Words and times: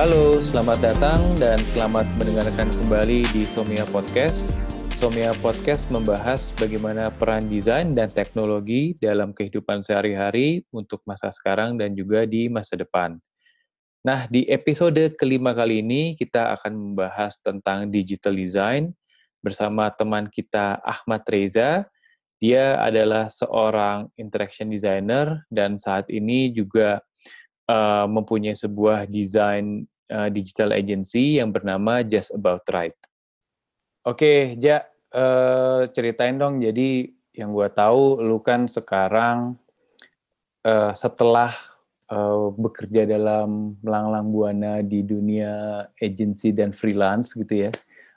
Halo, 0.00 0.40
selamat 0.40 0.80
datang 0.80 1.20
dan 1.36 1.60
selamat 1.76 2.08
mendengarkan 2.16 2.72
kembali 2.72 3.20
di 3.36 3.44
Somia 3.44 3.84
Podcast. 3.92 4.48
Somia 4.96 5.36
Podcast 5.44 5.92
membahas 5.92 6.56
bagaimana 6.56 7.12
peran 7.12 7.44
desain 7.52 7.92
dan 7.92 8.08
teknologi 8.08 8.96
dalam 8.96 9.36
kehidupan 9.36 9.84
sehari-hari 9.84 10.64
untuk 10.72 11.04
masa 11.04 11.28
sekarang 11.28 11.76
dan 11.76 11.92
juga 11.92 12.24
di 12.24 12.48
masa 12.48 12.80
depan. 12.80 13.20
Nah, 14.00 14.24
di 14.24 14.48
episode 14.48 15.20
kelima 15.20 15.52
kali 15.52 15.84
ini 15.84 16.16
kita 16.16 16.56
akan 16.56 16.96
membahas 16.96 17.36
tentang 17.36 17.92
digital 17.92 18.32
design 18.32 18.96
bersama 19.44 19.92
teman 19.92 20.32
kita 20.32 20.80
Ahmad 20.80 21.28
Reza. 21.28 21.84
Dia 22.40 22.80
adalah 22.80 23.28
seorang 23.28 24.08
interaction 24.16 24.72
designer 24.72 25.44
dan 25.52 25.76
saat 25.76 26.08
ini 26.08 26.56
juga 26.56 27.04
uh, 27.70 28.06
mempunyai 28.10 28.58
sebuah 28.58 29.06
desain 29.06 29.86
uh, 30.10 30.26
digital 30.28 30.74
agency 30.74 31.38
yang 31.38 31.54
bernama 31.54 32.02
Just 32.02 32.34
About 32.34 32.66
Right. 32.66 32.98
Oke, 34.02 34.58
Ja, 34.58 34.82
uh, 35.14 35.86
ceritain 35.94 36.34
dong. 36.34 36.58
Jadi 36.58 37.06
yang 37.36 37.54
gue 37.54 37.68
tahu, 37.70 38.18
lu 38.18 38.42
kan 38.42 38.66
sekarang 38.66 39.54
uh, 40.66 40.92
setelah 40.96 41.54
uh, 42.10 42.50
bekerja 42.50 43.06
dalam 43.06 43.78
melanglang 43.80 44.26
buana 44.34 44.72
di 44.82 45.06
dunia 45.06 45.86
agency 46.02 46.50
dan 46.50 46.74
freelance 46.74 47.36
gitu 47.38 47.68
ya, 47.68 47.70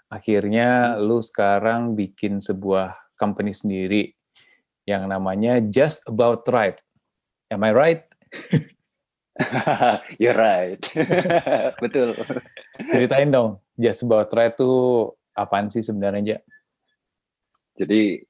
akhirnya 0.09 0.97
lu 0.97 1.21
sekarang 1.21 1.93
bikin 1.93 2.41
sebuah 2.41 2.97
company 3.19 3.53
sendiri 3.53 4.17
yang 4.89 5.07
namanya 5.07 5.61
Just 5.61 6.03
About 6.09 6.47
Right. 6.49 6.79
Am 7.53 7.61
I 7.61 7.71
right? 7.71 8.01
You're 10.21 10.37
right. 10.37 10.81
Betul. 11.83 12.13
Ceritain 12.89 13.33
dong, 13.33 13.61
Just 13.75 14.05
About 14.05 14.29
Right 14.33 14.53
itu 14.53 14.71
apaan 15.33 15.73
sih 15.73 15.81
sebenarnya, 15.81 16.37
Jadi 17.73 18.21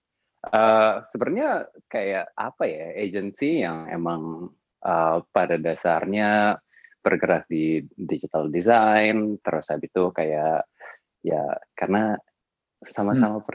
uh, 0.47 1.03
sebenarnya 1.11 1.67
kayak 1.91 2.31
apa 2.31 2.63
ya, 2.63 2.95
agency 2.95 3.67
yang 3.67 3.91
emang 3.91 4.51
uh, 4.87 5.17
pada 5.35 5.59
dasarnya 5.59 6.55
bergerak 7.03 7.51
di 7.51 7.83
digital 7.99 8.47
design, 8.47 9.35
terus 9.43 9.67
habis 9.67 9.91
itu 9.91 10.07
kayak 10.15 10.63
ya 11.23 11.43
karena 11.75 12.15
sama-sama 12.87 13.39
hmm. 13.39 13.47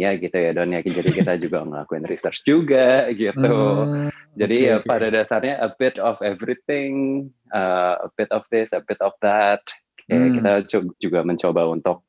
ya 0.00 0.16
gitu 0.16 0.32
ya 0.32 0.50
Don 0.56 0.72
ya 0.72 0.80
jadi 0.80 1.10
kita 1.12 1.32
juga 1.36 1.64
ngelakuin 1.64 2.08
research 2.08 2.44
juga 2.44 3.08
gitu 3.12 3.40
hmm. 3.44 4.08
Jadi 4.32 4.56
okay, 4.56 4.68
ya 4.68 4.76
okay. 4.80 4.88
pada 4.88 5.06
dasarnya 5.12 5.54
a 5.60 5.70
bit 5.76 5.96
of 6.00 6.16
everything 6.24 7.28
uh, 7.52 8.00
a 8.00 8.10
bit 8.16 8.30
of 8.32 8.44
this 8.48 8.72
a 8.72 8.80
bit 8.80 9.00
of 9.04 9.12
that 9.20 9.60
hmm. 10.08 10.40
kita 10.40 10.64
juga 10.96 11.20
mencoba 11.24 11.68
untuk 11.68 12.04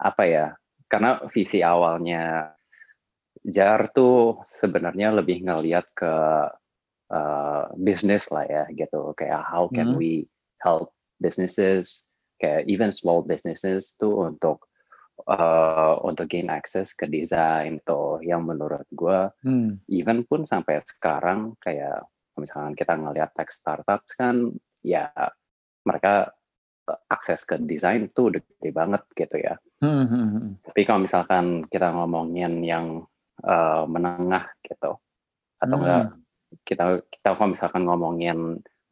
apa 0.00 0.22
ya 0.24 0.46
karena 0.88 1.20
visi 1.32 1.60
awalnya 1.60 2.52
JAR 3.42 3.90
tuh 3.90 4.44
sebenarnya 4.54 5.10
lebih 5.12 5.42
ngelihat 5.42 5.86
ke 5.96 6.14
uh, 7.10 7.64
bisnis 7.76 8.30
lah 8.30 8.46
ya 8.46 8.64
gitu 8.72 9.12
kayak 9.18 9.42
how 9.42 9.66
can 9.68 9.94
hmm. 9.94 9.98
we 9.98 10.12
help 10.62 10.94
businesses 11.18 12.06
kayak 12.38 12.66
even 12.66 12.90
small 12.90 13.22
businesses 13.22 13.94
tuh 13.98 14.30
untuk 14.30 14.66
uh, 15.28 15.94
untuk 16.02 16.28
gain 16.28 16.50
access 16.50 16.96
ke 16.96 17.06
desain 17.06 17.80
tuh 17.84 18.20
yang 18.24 18.44
menurut 18.44 18.86
gue 18.90 19.30
hmm. 19.44 19.86
even 19.92 20.24
pun 20.26 20.44
sampai 20.48 20.82
sekarang 20.84 21.54
kayak 21.60 22.06
misalnya 22.36 22.72
kita 22.74 22.94
ngelihat 22.96 23.30
tech 23.36 23.52
startups 23.52 24.16
kan 24.16 24.50
ya 24.80 25.12
mereka 25.84 26.32
uh, 26.88 27.00
akses 27.12 27.44
ke 27.44 27.60
desain 27.60 28.08
tuh 28.10 28.32
udah 28.32 28.40
gede 28.40 28.70
banget 28.72 29.02
gitu 29.14 29.36
ya. 29.38 29.54
Hmm, 29.82 30.06
hmm, 30.06 30.28
hmm. 30.32 30.50
Tapi 30.64 30.80
kalau 30.86 31.00
misalkan 31.04 31.66
kita 31.68 31.92
ngomongin 31.92 32.62
yang 32.64 33.04
uh, 33.44 33.84
menengah 33.84 34.48
gitu 34.64 34.96
atau 35.62 35.76
hmm. 35.78 35.82
enggak 35.84 36.04
kita 36.66 36.84
kita 37.08 37.28
kalau 37.32 37.50
misalkan 37.54 37.82
ngomongin 37.88 38.38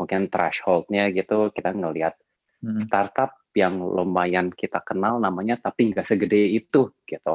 mungkin 0.01 0.33
thresholdnya 0.33 1.13
gitu 1.13 1.53
kita 1.53 1.77
ngelihat 1.77 2.17
hmm. 2.65 2.81
startup 2.89 3.40
yang 3.55 3.83
lumayan 3.83 4.51
kita 4.55 4.83
kenal 4.83 5.19
namanya 5.19 5.59
tapi 5.59 5.91
nggak 5.91 6.07
segede 6.07 6.51
itu 6.55 6.91
gitu. 7.07 7.35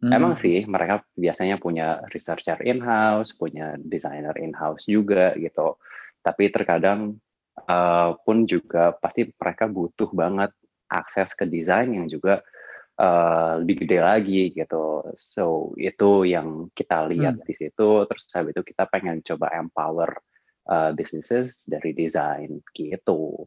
Hmm. 0.00 0.16
Emang 0.16 0.32
sih 0.40 0.64
mereka 0.64 1.04
biasanya 1.12 1.60
punya 1.60 2.00
researcher 2.08 2.56
in-house, 2.64 3.36
punya 3.36 3.76
designer 3.76 4.32
in-house 4.40 4.88
juga 4.88 5.36
gitu. 5.36 5.76
Tapi 6.24 6.48
terkadang 6.48 7.20
uh, 7.68 8.16
pun 8.24 8.48
juga 8.48 8.96
pasti 8.96 9.28
mereka 9.28 9.68
butuh 9.68 10.08
banget 10.16 10.56
akses 10.88 11.36
ke 11.36 11.44
desain 11.44 11.92
yang 11.92 12.08
juga 12.08 12.40
uh, 12.96 13.60
lebih 13.60 13.84
gede 13.84 13.98
lagi 14.00 14.42
gitu. 14.56 15.04
So 15.20 15.76
itu 15.76 16.24
yang 16.24 16.72
kita 16.72 17.04
lihat 17.04 17.44
hmm. 17.44 17.46
di 17.46 17.54
situ. 17.56 17.88
Terus 18.08 18.24
habis 18.32 18.56
itu 18.56 18.62
kita 18.64 18.88
pengen 18.88 19.20
coba 19.20 19.52
empower 19.52 20.16
uh, 20.68 20.96
businesses 20.96 21.60
dari 21.68 21.92
desain 21.92 22.64
gitu. 22.72 23.44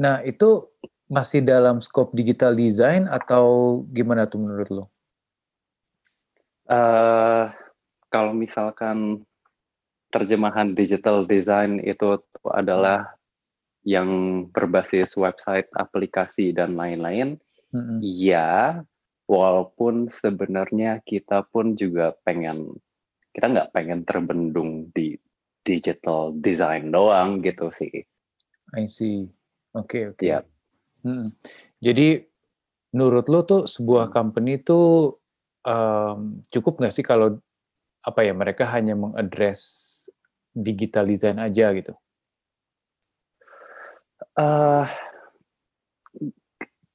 Nah 0.00 0.24
itu 0.24 0.72
masih 1.10 1.42
dalam 1.42 1.82
skop 1.82 2.14
digital 2.14 2.54
design 2.54 3.10
atau 3.10 3.82
gimana 3.90 4.30
tuh 4.30 4.38
menurut 4.46 4.70
lo? 4.70 4.84
Uh, 6.70 7.50
kalau 8.14 8.30
misalkan 8.30 9.26
terjemahan 10.14 10.70
digital 10.70 11.26
design 11.26 11.82
itu 11.82 12.22
adalah 12.46 13.18
yang 13.82 14.44
berbasis 14.54 15.18
website, 15.18 15.66
aplikasi 15.74 16.54
dan 16.54 16.78
lain-lain, 16.78 17.42
mm-hmm. 17.74 17.98
ya 18.06 18.78
walaupun 19.26 20.14
sebenarnya 20.14 21.02
kita 21.02 21.42
pun 21.50 21.74
juga 21.74 22.14
pengen 22.22 22.78
kita 23.34 23.46
nggak 23.50 23.70
pengen 23.74 24.02
terbendung 24.06 24.90
di 24.94 25.14
digital 25.62 26.34
design 26.38 26.90
doang 26.90 27.42
gitu 27.42 27.70
sih. 27.74 28.02
I 28.74 28.86
see. 28.86 29.26
Oke 29.74 30.02
okay, 30.02 30.02
oke. 30.10 30.18
Okay. 30.18 30.30
Yeah. 30.34 30.42
Hmm. 31.00 31.26
Jadi 31.80 32.20
menurut 32.92 33.26
lo 33.30 33.40
tuh 33.46 33.62
sebuah 33.64 34.10
company 34.10 34.60
tuh 34.60 35.16
um, 35.64 36.42
cukup 36.50 36.82
nggak 36.82 36.94
sih 36.94 37.04
kalau 37.06 37.38
apa 38.00 38.20
ya 38.24 38.32
mereka 38.32 38.64
hanya 38.68 38.96
mengadres 38.96 39.88
digital 40.50 41.06
design 41.06 41.38
aja 41.38 41.70
gitu? 41.76 41.92
Uh, 44.34 44.88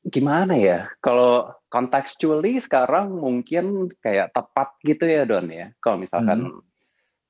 gimana 0.09 0.57
ya? 0.57 0.89
Kalau 1.01 1.53
contextually 1.69 2.57
sekarang 2.61 3.13
mungkin 3.15 3.89
kayak 4.01 4.33
tepat 4.33 4.69
gitu 4.81 5.05
ya 5.05 5.23
Don 5.29 5.49
ya. 5.49 5.71
Kalau 5.81 6.01
misalkan 6.01 6.49
hmm. 6.51 6.61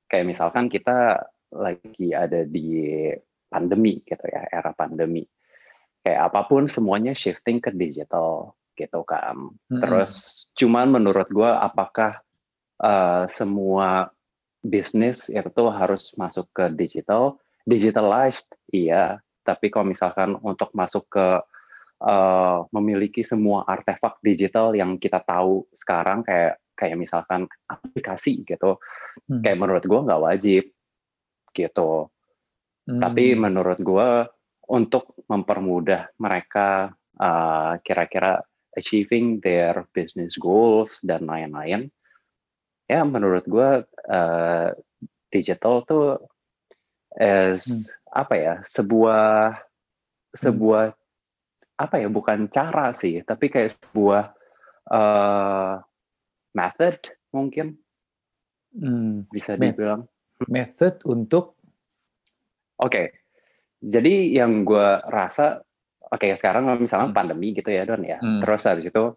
kayak 0.08 0.26
misalkan 0.28 0.66
kita 0.72 1.20
lagi 1.52 2.12
ada 2.12 2.42
di 2.44 3.08
pandemi 3.46 4.02
gitu 4.02 4.24
ya, 4.26 4.48
era 4.50 4.74
pandemi 4.74 5.22
kayak 6.06 6.30
apa 6.30 6.46
pun 6.46 6.70
semuanya 6.70 7.18
shifting 7.18 7.58
ke 7.58 7.74
digital 7.74 8.54
gitu 8.78 9.02
kan. 9.02 9.50
Hmm. 9.66 9.82
Terus 9.82 10.46
cuman 10.54 10.94
menurut 10.94 11.26
gue 11.34 11.50
apakah 11.50 12.22
uh, 12.78 13.26
semua 13.26 14.14
bisnis 14.62 15.26
itu 15.26 15.64
harus 15.66 16.14
masuk 16.14 16.46
ke 16.54 16.70
digital? 16.78 17.42
Digitalized, 17.66 18.46
iya. 18.70 19.18
Tapi 19.42 19.66
kalau 19.74 19.90
misalkan 19.90 20.38
untuk 20.46 20.70
masuk 20.78 21.10
ke 21.10 21.42
uh, 22.06 22.62
memiliki 22.70 23.26
semua 23.26 23.66
artefak 23.66 24.22
digital 24.22 24.78
yang 24.78 25.02
kita 25.02 25.18
tahu 25.26 25.66
sekarang 25.74 26.22
kayak 26.22 26.62
kayak 26.78 26.94
misalkan 27.02 27.50
aplikasi 27.66 28.46
gitu, 28.46 28.78
hmm. 29.26 29.42
kayak 29.42 29.58
menurut 29.58 29.82
gue 29.82 30.06
nggak 30.06 30.22
wajib 30.22 30.64
gitu. 31.50 32.06
Hmm. 32.86 33.02
Tapi 33.02 33.34
menurut 33.34 33.82
gue 33.82 34.08
untuk 34.66 35.14
mempermudah 35.30 36.10
mereka 36.18 36.90
uh, 37.18 37.78
kira-kira 37.86 38.42
achieving 38.74 39.40
their 39.40 39.86
business 39.94 40.36
goals 40.36 40.98
dan 41.00 41.24
lain-lain. 41.24 41.88
Ya 42.86 43.02
menurut 43.02 43.46
gue 43.46 43.82
uh, 43.86 44.68
digital 45.30 45.82
tuh 45.86 46.22
is 47.16 47.64
hmm. 47.66 47.82
apa 48.12 48.34
ya 48.36 48.54
sebuah 48.68 49.58
sebuah 50.36 50.84
hmm. 50.92 51.82
apa 51.82 51.94
ya 51.98 52.08
bukan 52.12 52.46
cara 52.52 52.92
sih 52.94 53.24
tapi 53.24 53.48
kayak 53.48 53.74
sebuah 53.74 54.36
uh, 54.92 55.80
method 56.54 57.00
mungkin 57.32 57.80
hmm. 58.76 59.32
bisa 59.32 59.56
dibilang 59.56 60.04
method 60.46 61.00
untuk 61.08 61.56
oke 62.76 62.92
okay 62.92 63.25
jadi 63.86 64.42
yang 64.42 64.66
gue 64.66 64.88
rasa 65.06 65.62
oke 66.02 66.18
okay, 66.18 66.34
sekarang 66.34 66.66
misalnya 66.82 67.14
hmm. 67.14 67.16
pandemi 67.16 67.54
gitu 67.54 67.70
ya 67.70 67.86
Don 67.86 68.02
ya 68.02 68.18
hmm. 68.18 68.42
terus 68.42 68.66
habis 68.66 68.90
itu 68.90 69.14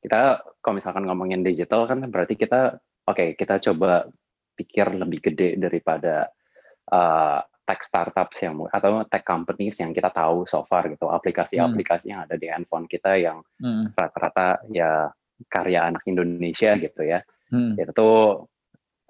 kita 0.00 0.40
kalau 0.64 0.80
misalkan 0.80 1.04
ngomongin 1.04 1.44
digital 1.44 1.84
kan 1.84 2.00
berarti 2.08 2.40
kita 2.40 2.80
oke 3.04 3.16
okay, 3.16 3.28
kita 3.36 3.60
coba 3.60 4.08
pikir 4.56 4.96
lebih 4.96 5.20
gede 5.20 5.60
daripada 5.60 6.32
uh, 6.88 7.40
tech 7.68 7.84
startups 7.84 8.40
yang 8.42 8.64
atau 8.72 9.04
tech 9.06 9.22
companies 9.22 9.78
yang 9.78 9.92
kita 9.92 10.08
tahu 10.10 10.48
so 10.48 10.64
far 10.66 10.88
gitu 10.88 11.06
aplikasi-aplikasi 11.12 12.08
hmm. 12.08 12.12
yang 12.16 12.20
ada 12.24 12.36
di 12.40 12.46
handphone 12.48 12.88
kita 12.88 13.20
yang 13.20 13.44
hmm. 13.60 13.92
rata-rata 13.94 14.64
ya 14.72 15.12
karya 15.48 15.92
anak 15.92 16.04
Indonesia 16.08 16.76
gitu 16.76 17.00
ya 17.04 17.20
hmm. 17.52 17.76
itu 17.76 18.10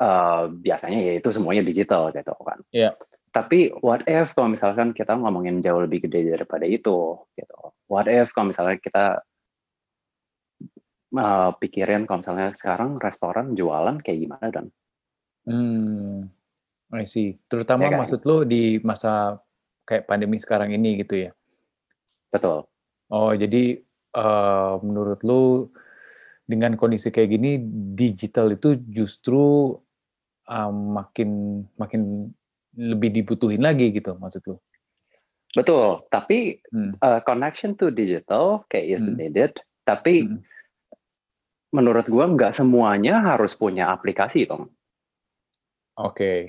uh, 0.03 0.45
biasanya 0.51 0.99
ya 0.99 1.13
itu 1.19 1.29
semuanya 1.31 1.63
digital 1.63 2.11
gitu 2.11 2.35
kan 2.43 2.59
yeah. 2.75 2.93
Tapi 3.31 3.71
what 3.83 4.03
if 4.11 4.35
kalau 4.35 4.51
misalkan 4.51 4.91
kita 4.91 5.15
ngomongin 5.15 5.63
jauh 5.63 5.83
lebih 5.83 6.07
gede 6.07 6.35
daripada 6.35 6.67
itu 6.67 7.15
gitu 7.39 7.59
what 7.87 8.11
if 8.11 8.35
kalau 8.35 8.51
misalnya 8.51 8.79
kita 8.83 9.23
uh, 11.15 11.51
pikirin 11.59 12.07
kalau 12.11 12.27
misalnya 12.27 12.51
sekarang 12.59 12.99
restoran 12.99 13.55
jualan 13.55 14.03
kayak 14.03 14.19
gimana 14.19 14.47
dan 14.51 14.67
hmm 15.47 16.41
I 16.91 17.07
see. 17.07 17.39
Terutama 17.47 17.87
ya 17.87 17.91
kan? 17.95 17.99
maksud 18.03 18.21
lo 18.27 18.43
di 18.43 18.83
masa 18.83 19.39
kayak 19.87 20.11
pandemi 20.11 20.43
sekarang 20.43 20.75
ini 20.75 20.99
gitu 21.03 21.31
ya? 21.31 21.31
Betul. 22.35 22.67
Oh, 23.11 23.31
jadi 23.35 23.79
uh, 24.15 24.83
menurut 24.83 25.23
lo 25.23 25.71
dengan 26.51 26.75
kondisi 26.75 27.15
kayak 27.15 27.31
gini 27.31 27.63
digital 27.95 28.51
itu 28.59 28.75
justru 28.91 29.71
um, 30.51 30.77
makin 30.99 31.63
makin 31.79 32.35
lebih 32.77 33.11
dibutuhin 33.11 33.63
lagi 33.63 33.91
gitu 33.91 34.15
maksud 34.19 34.43
lo? 34.47 34.57
Betul, 35.51 36.07
tapi 36.15 36.63
hmm. 36.71 37.03
uh, 37.03 37.19
connection 37.27 37.75
to 37.75 37.91
digital 37.91 38.63
kayak 38.71 39.03
is 39.03 39.07
hmm. 39.11 39.19
needed, 39.19 39.59
tapi 39.83 40.23
hmm. 40.23 40.39
menurut 41.75 42.07
gua 42.07 42.31
nggak 42.31 42.55
semuanya 42.55 43.19
harus 43.19 43.59
punya 43.59 43.91
aplikasi 43.91 44.47
dong. 44.47 44.71
Oke. 45.99 46.15
Okay. 46.15 46.41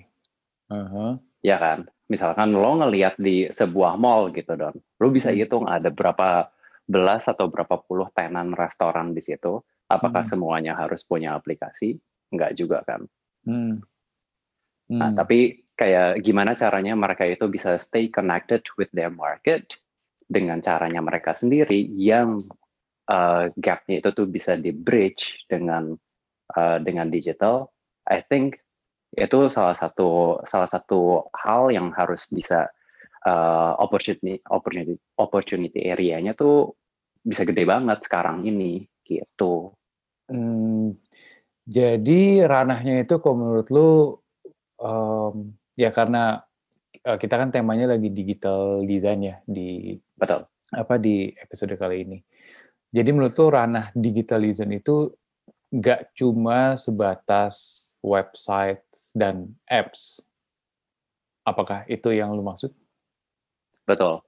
Uh-huh. 0.69 1.17
Ya 1.41 1.57
kan? 1.57 1.89
Misalkan 2.13 2.53
lo 2.53 2.77
ngelihat 2.77 3.17
di 3.17 3.49
sebuah 3.49 3.97
mall 3.97 4.29
gitu 4.37 4.53
don, 4.53 4.77
lo 4.77 5.07
bisa 5.09 5.33
hmm. 5.33 5.37
hitung 5.41 5.65
ada 5.65 5.89
berapa 5.89 6.53
belas 6.85 7.25
atau 7.25 7.49
berapa 7.49 7.81
puluh 7.81 8.11
tenan 8.13 8.53
restoran 8.53 9.17
di 9.17 9.25
situ. 9.25 9.65
Apakah 9.89 10.23
hmm. 10.23 10.31
semuanya 10.31 10.73
harus 10.77 11.01
punya 11.01 11.33
aplikasi? 11.33 11.97
Enggak 12.29 12.53
juga 12.53 12.85
kan? 12.85 13.01
Hmm. 13.49 13.81
Nah, 14.91 14.93
hmm. 14.93 14.99
Nah, 14.99 15.09
tapi 15.17 15.60
kayak 15.81 16.21
gimana 16.21 16.53
caranya 16.53 16.93
mereka 16.93 17.25
itu 17.25 17.49
bisa 17.49 17.81
stay 17.81 18.13
connected 18.13 18.61
with 18.77 18.93
their 18.93 19.09
market 19.09 19.65
dengan 20.29 20.61
caranya 20.61 21.01
mereka 21.01 21.33
sendiri 21.33 21.89
yang 21.97 22.37
uh, 23.09 23.49
gapnya 23.57 23.97
itu 23.97 24.13
tuh 24.13 24.29
bisa 24.29 24.53
di 24.53 24.69
bridge 24.69 25.49
dengan 25.49 25.97
uh, 26.53 26.77
dengan 26.77 27.09
digital. 27.09 27.73
I 28.05 28.21
think 28.21 28.61
itu 29.17 29.49
salah 29.49 29.73
satu 29.73 30.39
salah 30.45 30.69
satu 30.69 31.25
hal 31.33 31.73
yang 31.73 31.89
harus 31.97 32.29
bisa 32.29 32.69
uh, 33.25 33.73
opportunity 33.81 34.37
opportunity 34.53 35.01
opportunity 35.17 35.89
area-nya 35.89 36.37
tuh 36.37 36.77
bisa 37.25 37.41
gede 37.41 37.65
banget 37.65 38.05
sekarang 38.05 38.45
ini 38.45 38.85
gitu. 39.01 39.73
Hmm, 40.29 40.93
jadi 41.65 42.45
ranahnya 42.45 43.01
itu 43.01 43.17
kalau 43.17 43.35
menurut 43.35 43.67
lu 43.73 43.89
um, 44.79 45.57
ya 45.75 45.89
karena 45.91 46.43
uh, 47.07 47.17
kita 47.17 47.35
kan 47.39 47.49
temanya 47.49 47.95
lagi 47.95 48.11
digital 48.11 48.83
design 48.83 49.19
ya 49.23 49.35
di 49.47 49.95
betul 50.15 50.45
apa 50.71 50.95
di 50.95 51.31
episode 51.35 51.75
kali 51.75 52.07
ini. 52.07 52.17
Jadi 52.91 53.09
menurut 53.11 53.35
lu 53.39 53.47
ranah 53.51 53.91
digital 53.95 54.43
design 54.43 54.75
itu 54.75 55.11
nggak 55.71 56.11
cuma 56.15 56.75
sebatas 56.75 57.87
website 58.03 58.83
dan 59.15 59.55
apps. 59.67 60.19
Apakah 61.47 61.87
itu 61.87 62.11
yang 62.11 62.35
lu 62.35 62.43
maksud? 62.43 62.71
Betul. 63.87 64.19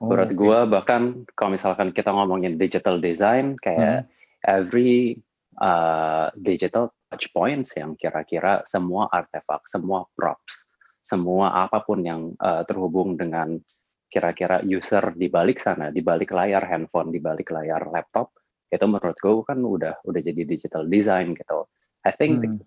Oh, 0.00 0.10
Menurut 0.10 0.30
okay. 0.32 0.38
gue 0.38 0.58
bahkan 0.68 1.02
kalau 1.32 1.56
misalkan 1.56 1.88
kita 1.96 2.12
ngomongin 2.12 2.60
digital 2.60 3.00
design 3.00 3.56
kayak 3.56 4.04
hmm. 4.04 4.10
every 4.44 5.18
uh, 5.60 6.28
digital 6.36 6.92
touch 7.08 7.30
points 7.32 7.72
yang 7.78 7.96
kira-kira 7.96 8.66
semua 8.68 9.08
artefak, 9.08 9.64
semua 9.70 10.04
props, 10.18 10.68
semua 11.04 11.52
apa 11.68 11.84
pun 11.84 12.00
yang 12.00 12.32
uh, 12.40 12.64
terhubung 12.64 13.20
dengan 13.20 13.60
kira-kira 14.08 14.64
user 14.64 15.12
di 15.12 15.28
balik 15.28 15.60
sana, 15.60 15.92
di 15.92 16.00
balik 16.00 16.32
layar 16.32 16.64
handphone, 16.64 17.12
di 17.12 17.20
balik 17.20 17.52
layar 17.52 17.92
laptop, 17.92 18.32
itu 18.72 18.86
menurut 18.88 19.18
gue 19.20 19.44
kan 19.44 19.58
udah 19.60 20.00
udah 20.00 20.20
jadi 20.24 20.42
digital 20.48 20.88
design 20.88 21.36
gitu. 21.36 21.68
I 22.04 22.12
think 22.16 22.40
hmm 22.40 22.64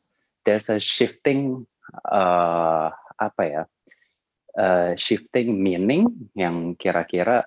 there's 0.47 0.71
a 0.71 0.79
shifting 0.79 1.67
uh, 2.07 2.87
apa 3.19 3.43
ya 3.43 3.63
uh, 4.55 4.95
shifting 4.95 5.59
meaning 5.59 6.31
yang 6.31 6.79
kira-kira 6.79 7.43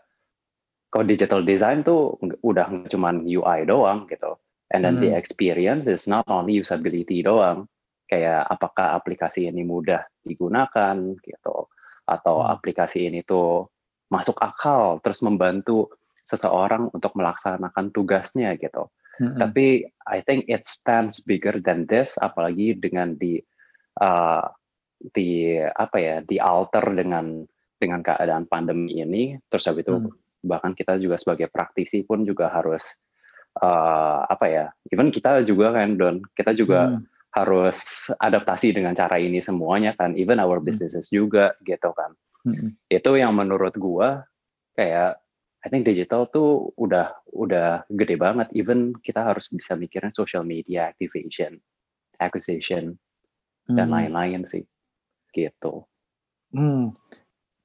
kalau 0.93 1.09
digital 1.09 1.41
design 1.41 1.81
tuh 1.81 2.21
udah 2.45 2.85
cuma 2.93 3.17
UI 3.17 3.65
doang 3.65 4.05
gitu 4.13 4.37
and 4.69 4.85
then 4.85 5.01
hmm. 5.01 5.09
the 5.09 5.11
experience 5.17 5.89
is 5.89 6.05
not 6.05 6.29
only 6.29 6.61
usability 6.61 7.25
doang 7.25 7.65
kayak 8.05 8.45
apakah 8.53 9.01
aplikasi 9.01 9.49
ini 9.49 9.65
mudah 9.65 10.05
digunakan 10.25 10.97
gitu 11.21 11.69
atau 12.05 12.35
hmm. 12.43 12.49
aplikasi 12.55 13.09
ini 13.09 13.23
tuh 13.23 13.71
masuk 14.11 14.37
akal 14.43 14.99
terus 15.01 15.23
membantu 15.23 15.91
seseorang 16.27 16.91
untuk 16.91 17.15
melaksanakan 17.15 17.95
tugasnya 17.95 18.59
gitu 18.59 18.91
hmm 19.21 19.37
Tapi 19.37 19.85
I 20.09 20.25
think 20.25 20.49
it 20.49 20.65
stands 20.65 21.21
bigger 21.21 21.61
than 21.61 21.85
this, 21.85 22.17
apalagi 22.17 22.73
dengan 22.81 23.15
di 23.21 23.37
uh, 24.01 24.49
di 25.13 25.61
apa 25.61 25.97
ya 26.01 26.17
di 26.25 26.41
alter 26.41 26.97
dengan 26.97 27.45
dengan 27.77 28.01
keadaan 28.01 28.49
pandemi 28.49 28.97
ini. 28.97 29.37
Terus 29.53 29.69
habis 29.69 29.85
itu 29.85 29.95
mm. 29.97 30.49
bahkan 30.49 30.73
kita 30.73 30.97
juga 30.97 31.21
sebagai 31.21 31.53
praktisi 31.53 32.03
pun 32.03 32.25
juga 32.25 32.49
harus 32.49 32.83
uh, 33.61 34.25
apa 34.25 34.47
ya? 34.49 34.67
Even 34.89 35.13
kita 35.13 35.45
juga 35.45 35.77
kan 35.77 36.01
Don, 36.01 36.17
kita 36.33 36.57
juga 36.57 36.97
mm. 36.97 37.20
Harus 37.31 37.79
adaptasi 38.19 38.75
dengan 38.75 38.95
cara 38.95 39.19
ini 39.23 39.39
semuanya 39.39 39.95
kan. 39.95 40.19
Even 40.19 40.43
our 40.43 40.59
mm. 40.59 40.67
businesses 40.67 41.11
mm. 41.11 41.15
juga 41.15 41.55
gitu 41.63 41.91
kan. 41.95 42.11
Mm. 42.47 42.75
Itu 42.91 43.11
yang 43.15 43.37
menurut 43.37 43.75
gua 43.79 44.25
kayak 44.75 45.21
I 45.61 45.69
think 45.69 45.85
digital 45.85 46.25
tuh 46.33 46.73
udah 46.81 47.13
udah 47.37 47.85
gede 47.93 48.17
banget. 48.17 48.49
Even 48.57 48.97
kita 48.97 49.21
harus 49.21 49.53
bisa 49.53 49.77
mikirin 49.77 50.13
social 50.17 50.41
media 50.41 50.89
activation, 50.89 51.61
acquisition, 52.17 52.97
hmm. 53.69 53.77
dan 53.77 53.93
lain-lain 53.93 54.49
sih, 54.49 54.65
gitu. 55.37 55.85
Hmm. 56.57 56.97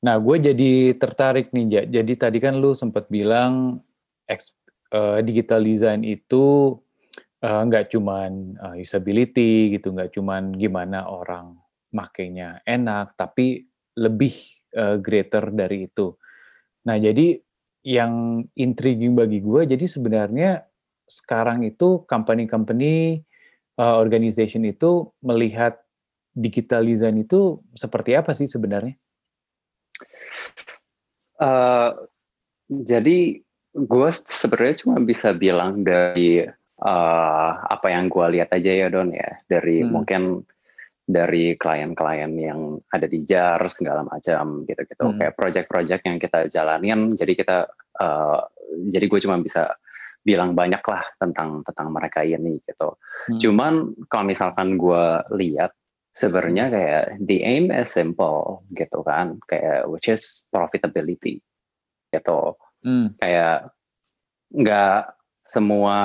Nah, 0.03 0.15
gue 0.19 0.37
jadi 0.51 0.93
tertarik 0.99 1.55
nih, 1.55 1.87
jadi 1.87 2.13
tadi 2.19 2.37
kan 2.43 2.59
lu 2.59 2.75
sempat 2.75 3.07
bilang 3.07 3.79
uh, 4.91 5.19
digital 5.23 5.63
design 5.63 6.03
itu 6.03 6.75
uh, 7.45 7.61
nggak 7.69 7.93
cuman 7.93 8.57
uh, 8.57 8.75
usability 8.81 9.77
gitu, 9.77 9.93
nggak 9.93 10.17
cuman 10.17 10.57
gimana 10.57 11.05
orang 11.05 11.53
makainya 11.93 12.65
enak, 12.65 13.13
tapi 13.13 13.69
lebih 13.95 14.33
uh, 14.75 14.97
greater 14.97 15.53
dari 15.53 15.85
itu. 15.87 16.17
Nah, 16.89 16.97
jadi 16.97 17.37
yang 17.85 18.43
intriguing 18.57 19.13
bagi 19.13 19.45
gue, 19.45 19.69
jadi 19.69 19.85
sebenarnya 19.85 20.65
sekarang 21.05 21.61
itu 21.61 22.01
company-company, 22.09 23.21
uh, 23.77 23.95
organization 24.01 24.65
itu 24.65 25.13
melihat 25.21 25.77
digital 26.35 26.83
design 26.83 27.23
itu 27.23 27.61
seperti 27.77 28.17
apa 28.17 28.33
sih 28.35 28.49
sebenarnya? 28.49 28.97
Uh, 31.39 31.93
jadi 32.67 33.39
gue 33.75 34.09
sebenarnya 34.27 34.75
cuma 34.83 34.97
bisa 35.03 35.31
bilang 35.31 35.83
dari 35.85 36.43
uh, 36.81 37.51
apa 37.63 37.87
yang 37.91 38.11
gue 38.11 38.25
lihat 38.39 38.49
aja 38.51 38.71
ya 38.71 38.87
Don 38.91 39.13
ya, 39.13 39.39
dari 39.47 39.83
hmm. 39.83 39.89
mungkin 39.91 40.43
dari 41.05 41.53
klien-klien 41.53 42.33
yang 42.33 42.81
ada 42.89 43.05
di 43.05 43.21
JAR 43.21 43.61
segala 43.69 44.01
macam 44.01 44.65
gitu-gitu 44.65 45.05
hmm. 45.05 45.17
kayak 45.21 45.37
project-project 45.37 46.01
yang 46.01 46.17
kita 46.17 46.49
jalanin 46.49 47.13
jadi 47.13 47.33
kita 47.37 47.57
uh, 48.01 48.41
jadi 48.89 49.05
gue 49.05 49.19
cuma 49.21 49.37
bisa 49.37 49.77
bilang 50.25 50.57
banyak 50.57 50.81
lah 50.81 51.05
tentang 51.21 51.61
tentang 51.61 51.93
mereka 51.93 52.25
ini 52.25 52.57
gitu 52.65 52.97
hmm. 53.29 53.37
cuman 53.37 53.73
kalau 54.09 54.25
misalkan 54.25 54.81
gue 54.81 55.05
lihat 55.37 55.77
sebenarnya 56.17 56.73
kayak 56.73 57.03
the 57.21 57.45
aim 57.45 57.69
is 57.69 57.93
simple 57.93 58.65
gitu 58.73 59.05
kan 59.05 59.37
kayak 59.45 59.85
which 59.85 60.09
is 60.09 60.41
profitability 60.49 61.37
gitu 62.09 62.57
hmm. 62.81 63.13
kayak 63.21 63.69
nggak 64.49 65.13
semua 65.45 65.97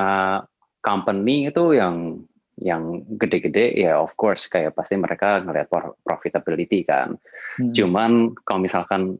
company 0.80 1.49
itu 1.49 1.76
yang 1.76 2.25
yang 2.60 3.08
gede-gede 3.16 3.72
ya 3.72 3.96
of 3.96 4.12
course 4.20 4.44
kayak 4.52 4.76
pasti 4.76 5.00
mereka 5.00 5.40
ngeliat 5.40 5.72
profitability 6.04 6.84
kan. 6.84 7.16
Hmm. 7.56 7.72
Cuman 7.72 8.37
kalau 8.44 8.60
misalkan 8.60 9.16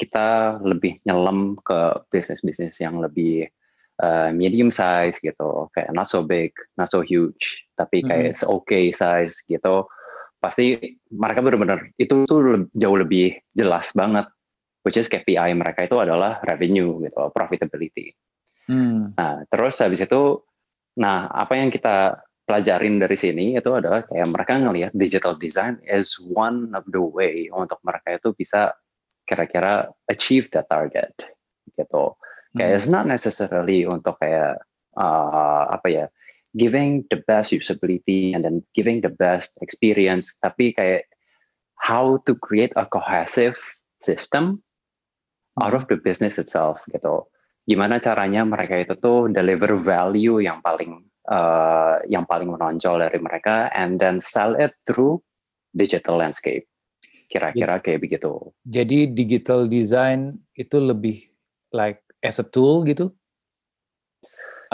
kita 0.00 0.56
lebih 0.64 0.96
nyelam 1.04 1.60
ke 1.60 2.08
bisnis-bisnis 2.08 2.80
yang 2.80 3.04
lebih 3.04 3.52
uh, 4.00 4.32
medium 4.32 4.72
size 4.72 5.20
gitu, 5.20 5.68
kayak 5.76 5.92
not 5.92 6.08
so 6.08 6.24
big, 6.24 6.56
not 6.80 6.88
so 6.88 7.04
huge, 7.04 7.68
tapi 7.76 8.00
hmm. 8.00 8.08
kayak 8.08 8.22
hmm. 8.24 8.32
it's 8.32 8.44
okay 8.44 8.90
size 8.90 9.44
gitu. 9.44 9.86
pasti 10.40 10.96
mereka 11.12 11.44
benar-benar 11.44 11.92
itu 12.00 12.24
tuh 12.24 12.64
jauh 12.72 12.96
lebih 12.96 13.36
jelas 13.52 13.92
banget 13.92 14.24
which 14.88 14.96
is 14.96 15.04
KPI 15.04 15.52
mereka 15.52 15.84
itu 15.84 16.00
adalah 16.00 16.40
revenue 16.48 16.96
gitu 17.04 17.28
profitability 17.36 18.16
hmm. 18.64 19.12
nah 19.20 19.44
terus 19.52 19.76
habis 19.84 20.00
itu 20.00 20.40
nah 20.98 21.30
apa 21.30 21.54
yang 21.54 21.70
kita 21.70 22.18
pelajarin 22.50 22.98
dari 22.98 23.14
sini 23.14 23.54
itu 23.54 23.70
adalah 23.70 24.02
kayak 24.10 24.26
mereka 24.26 24.58
ngelihat 24.58 24.90
digital 24.90 25.38
design 25.38 25.78
is 25.86 26.18
one 26.18 26.74
of 26.74 26.82
the 26.90 26.98
way 26.98 27.46
untuk 27.54 27.78
mereka 27.86 28.18
itu 28.18 28.34
bisa 28.34 28.74
kira-kira 29.22 29.86
achieve 30.10 30.50
that 30.50 30.66
target 30.66 31.14
gitu. 31.78 32.18
Kayak 32.58 32.70
hmm. 32.74 32.78
it's 32.82 32.90
not 32.90 33.06
necessarily 33.06 33.86
untuk 33.86 34.18
kayak 34.18 34.58
uh, 34.98 35.70
apa 35.70 35.86
ya 35.86 36.06
giving 36.58 37.06
the 37.14 37.22
best 37.30 37.54
usability 37.54 38.34
and 38.34 38.42
then 38.42 38.66
giving 38.74 38.98
the 38.98 39.12
best 39.14 39.54
experience, 39.62 40.34
tapi 40.42 40.74
kayak 40.74 41.06
how 41.78 42.18
to 42.26 42.34
create 42.34 42.74
a 42.74 42.82
cohesive 42.90 43.54
system 44.02 44.58
out 45.62 45.78
of 45.78 45.86
the 45.86 45.94
business 45.94 46.42
itself 46.42 46.82
gitu. 46.90 47.22
Gimana 47.70 48.02
caranya 48.02 48.42
mereka 48.42 48.82
itu 48.82 48.98
tuh 48.98 49.30
deliver 49.30 49.78
value 49.78 50.42
yang 50.42 50.58
paling 50.58 51.06
uh, 51.30 52.02
yang 52.10 52.26
paling 52.26 52.50
menonjol 52.50 52.98
dari 52.98 53.22
mereka 53.22 53.70
and 53.70 54.02
then 54.02 54.18
sell 54.18 54.58
it 54.58 54.74
through 54.90 55.22
digital 55.70 56.18
landscape. 56.18 56.66
Kira-kira 57.30 57.78
kayak 57.78 58.02
begitu. 58.02 58.50
Jadi 58.66 59.14
digital 59.14 59.70
design 59.70 60.34
itu 60.58 60.82
lebih 60.82 61.30
like 61.70 62.02
as 62.26 62.42
a 62.42 62.46
tool 62.46 62.82
gitu? 62.82 63.14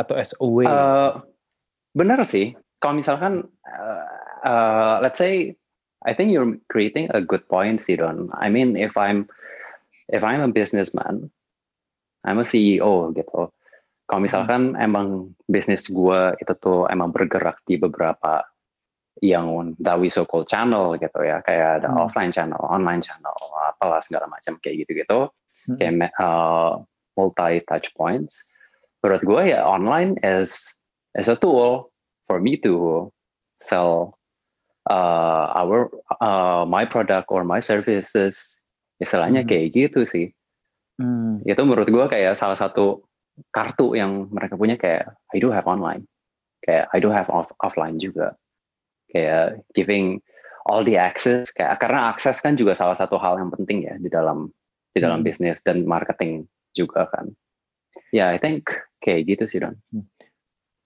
Atau 0.00 0.16
as 0.16 0.32
a 0.40 0.48
way? 0.48 0.64
Uh, 0.64 1.20
benar 1.92 2.24
sih. 2.24 2.56
Kalau 2.80 2.96
misalkan, 2.96 3.44
uh, 3.68 4.08
uh, 4.40 4.96
let's 5.04 5.20
say, 5.20 5.52
I 6.00 6.16
think 6.16 6.32
you're 6.32 6.56
creating 6.72 7.12
a 7.12 7.20
good 7.20 7.44
point 7.44 7.84
sih 7.84 8.00
Don. 8.00 8.32
I 8.32 8.48
mean, 8.48 8.72
if 8.72 8.96
I'm 8.96 9.28
if 10.08 10.24
I'm 10.24 10.40
a 10.40 10.48
businessman, 10.48 11.28
I'm 12.26 12.42
a 12.42 12.46
CEO 12.46 13.14
gitu. 13.14 13.54
Kalau 14.06 14.20
misalkan 14.22 14.74
hmm. 14.74 14.86
emang 14.86 15.06
bisnis 15.50 15.90
gue 15.90 16.34
itu 16.38 16.52
tuh 16.58 16.86
emang 16.90 17.10
bergerak 17.10 17.62
di 17.66 17.78
beberapa 17.78 18.42
yang 19.24 19.72
that 19.80 19.96
we 19.96 20.12
so 20.12 20.28
called 20.28 20.46
channel 20.46 20.92
gitu 21.00 21.24
ya, 21.24 21.40
kayak 21.42 21.82
ada 21.82 21.88
hmm. 21.88 22.04
offline 22.06 22.30
channel, 22.30 22.60
online 22.60 23.00
channel, 23.00 23.32
apalah 23.72 24.04
segala 24.04 24.28
macam 24.28 24.60
kayak 24.60 24.84
gitu-gitu, 24.84 25.32
hmm. 25.70 25.78
kayak 25.80 26.12
uh, 26.20 26.78
multi 27.16 27.64
touch 27.64 27.88
points. 27.96 28.36
Menurut 29.00 29.22
gue 29.24 29.42
ya 29.56 29.64
online 29.64 30.20
is 30.20 30.76
is 31.16 31.30
a 31.32 31.38
tool 31.38 31.88
for 32.28 32.38
me 32.38 32.60
to 32.60 33.08
sell 33.64 34.18
uh, 34.90 35.50
our 35.56 35.90
uh, 36.20 36.68
my 36.68 36.84
product 36.84 37.32
or 37.32 37.42
my 37.42 37.58
services, 37.58 38.60
istilahnya 39.00 39.42
hmm. 39.42 39.48
kayak 39.48 39.66
gitu 39.74 40.04
sih. 40.06 40.36
Hmm. 40.96 41.44
Itu 41.44 41.62
menurut 41.68 41.88
gue 41.88 42.06
kayak 42.08 42.40
salah 42.40 42.56
satu 42.56 43.04
kartu 43.52 43.92
yang 43.92 44.32
mereka 44.32 44.56
punya 44.56 44.80
kayak 44.80 45.12
I 45.32 45.38
do 45.40 45.52
have 45.52 45.68
online, 45.68 46.08
kayak 46.64 46.88
I 46.92 46.98
do 47.04 47.12
have 47.12 47.28
off 47.28 47.52
offline 47.60 48.00
juga, 48.00 48.32
kayak 49.12 49.60
giving 49.76 50.24
all 50.66 50.82
the 50.82 50.98
access 50.98 51.52
kayak 51.54 51.78
karena 51.78 52.10
akses 52.10 52.42
kan 52.42 52.58
juga 52.58 52.74
salah 52.74 52.98
satu 52.98 53.20
hal 53.20 53.38
yang 53.38 53.52
penting 53.54 53.86
ya 53.86 53.94
di 54.00 54.08
dalam 54.08 54.50
di 54.96 54.98
dalam 54.98 55.20
hmm. 55.20 55.28
bisnis 55.28 55.60
dan 55.60 55.84
marketing 55.84 56.48
juga 56.72 57.08
kan. 57.12 57.28
Ya, 58.12 58.28
yeah, 58.28 58.28
I 58.32 58.40
think 58.40 58.68
kayak 59.04 59.28
gitu 59.28 59.44
sih 59.48 59.60
Don. 59.60 59.76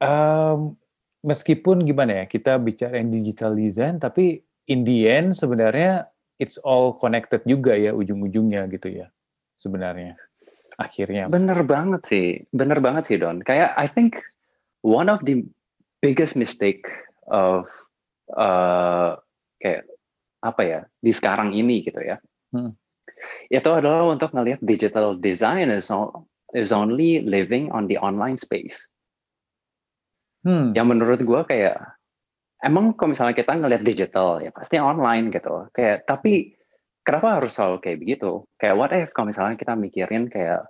Um, 0.03 0.79
meskipun 1.23 1.87
gimana 1.87 2.23
ya 2.23 2.25
kita 2.27 2.59
bicara 2.59 2.99
yang 2.99 3.15
digital 3.15 3.55
design, 3.55 4.03
tapi 4.03 4.43
in 4.67 4.83
the 4.83 5.07
end 5.07 5.39
sebenarnya 5.39 6.11
it's 6.43 6.59
all 6.63 6.99
connected 6.99 7.43
juga 7.47 7.79
ya 7.79 7.95
ujung-ujungnya 7.95 8.67
gitu 8.75 8.91
ya 8.91 9.07
sebenarnya 9.61 10.17
akhirnya. 10.81 11.29
Bener 11.29 11.61
banget 11.69 12.03
sih, 12.09 12.27
bener 12.49 12.81
banget 12.81 13.13
sih 13.13 13.21
Don. 13.21 13.45
Kayak 13.45 13.77
I 13.77 13.87
think 13.93 14.17
one 14.81 15.13
of 15.13 15.21
the 15.29 15.45
biggest 16.01 16.41
mistake 16.41 16.89
of 17.29 17.69
uh, 18.33 19.21
kayak 19.61 19.85
apa 20.41 20.63
ya 20.65 20.81
di 21.05 21.13
sekarang 21.13 21.53
ini 21.53 21.85
gitu 21.85 22.01
ya. 22.01 22.17
Hmm. 22.57 22.73
Itu 23.53 23.69
adalah 23.77 24.09
untuk 24.09 24.33
ngelihat 24.33 24.65
digital 24.65 25.21
design 25.21 25.69
is, 25.69 25.93
is 26.57 26.73
only 26.73 27.21
living 27.21 27.69
on 27.69 27.85
the 27.85 28.01
online 28.01 28.41
space. 28.41 28.81
Hmm. 30.41 30.73
Yang 30.73 30.87
menurut 30.97 31.21
gue 31.21 31.41
kayak 31.45 31.77
emang 32.65 32.97
kalau 32.97 33.13
misalnya 33.13 33.37
kita 33.37 33.53
ngelihat 33.61 33.85
digital 33.85 34.41
ya 34.41 34.49
pasti 34.57 34.81
online 34.81 35.29
gitu. 35.29 35.69
Kayak 35.77 36.09
tapi 36.09 36.57
kenapa 37.05 37.41
harus 37.41 37.57
selalu 37.57 37.77
kayak 37.83 37.99
begitu? 38.01 38.33
Kayak 38.61 38.77
what 38.77 38.93
if 38.93 39.09
kalau 39.17 39.29
misalnya 39.31 39.57
kita 39.57 39.75
mikirin 39.77 40.29
kayak 40.29 40.69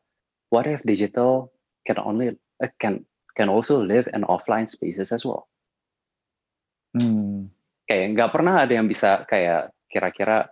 what 0.51 0.67
if 0.67 0.83
digital 0.83 1.51
can 1.87 1.99
only 1.99 2.37
uh, 2.61 2.73
can 2.79 3.07
can 3.35 3.49
also 3.49 3.81
live 3.81 4.07
in 4.11 4.27
offline 4.27 4.67
spaces 4.67 5.11
as 5.15 5.23
well? 5.23 5.47
Hmm. 6.95 7.51
Kayak 7.87 8.19
nggak 8.19 8.31
pernah 8.35 8.63
ada 8.63 8.73
yang 8.75 8.87
bisa 8.87 9.27
kayak 9.27 9.75
kira-kira 9.91 10.47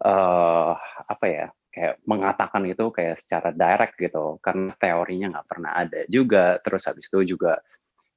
uh, 0.00 0.72
apa 1.04 1.26
ya 1.28 1.46
kayak 1.74 2.00
mengatakan 2.06 2.62
itu 2.70 2.86
kayak 2.94 3.18
secara 3.18 3.50
direct 3.50 3.98
gitu 3.98 4.38
karena 4.38 4.72
teorinya 4.78 5.26
nggak 5.36 5.48
pernah 5.50 5.72
ada 5.74 6.06
juga 6.06 6.62
terus 6.62 6.86
habis 6.86 7.10
itu 7.10 7.34
juga 7.34 7.58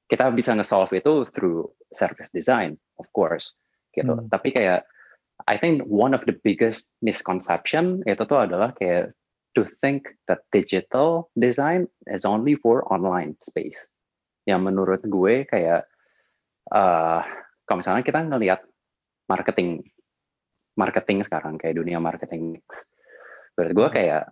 kita 0.08 0.30
bisa 0.30 0.54
nge-solve 0.54 0.94
itu 0.94 1.26
through 1.34 1.66
service 1.90 2.30
design 2.30 2.78
of 2.96 3.10
course 3.10 3.58
gitu 3.90 4.14
hmm. 4.14 4.30
tapi 4.30 4.54
kayak 4.54 4.86
I 5.46 5.60
think 5.60 5.86
one 5.86 6.16
of 6.16 6.26
the 6.26 6.34
biggest 6.42 6.90
misconception 6.98 8.02
itu 8.08 8.22
tuh 8.26 8.42
adalah 8.42 8.74
kayak 8.74 9.14
to 9.54 9.62
think 9.78 10.10
that 10.26 10.42
digital 10.50 11.30
design 11.38 11.86
is 12.10 12.26
only 12.26 12.58
for 12.58 12.82
online 12.90 13.38
space. 13.46 13.78
Yang 14.48 14.60
menurut 14.72 15.02
gue 15.06 15.46
kayak 15.46 15.86
uh, 16.74 17.22
kalau 17.62 17.78
misalnya 17.78 18.02
kita 18.02 18.18
ngelihat 18.26 18.60
marketing 19.30 19.86
marketing 20.74 21.22
sekarang 21.22 21.54
kayak 21.60 21.78
dunia 21.78 22.02
marketing 22.02 22.58
mix. 22.58 22.86
Menurut 23.54 23.72
gue 23.74 23.88
kayak 24.02 24.24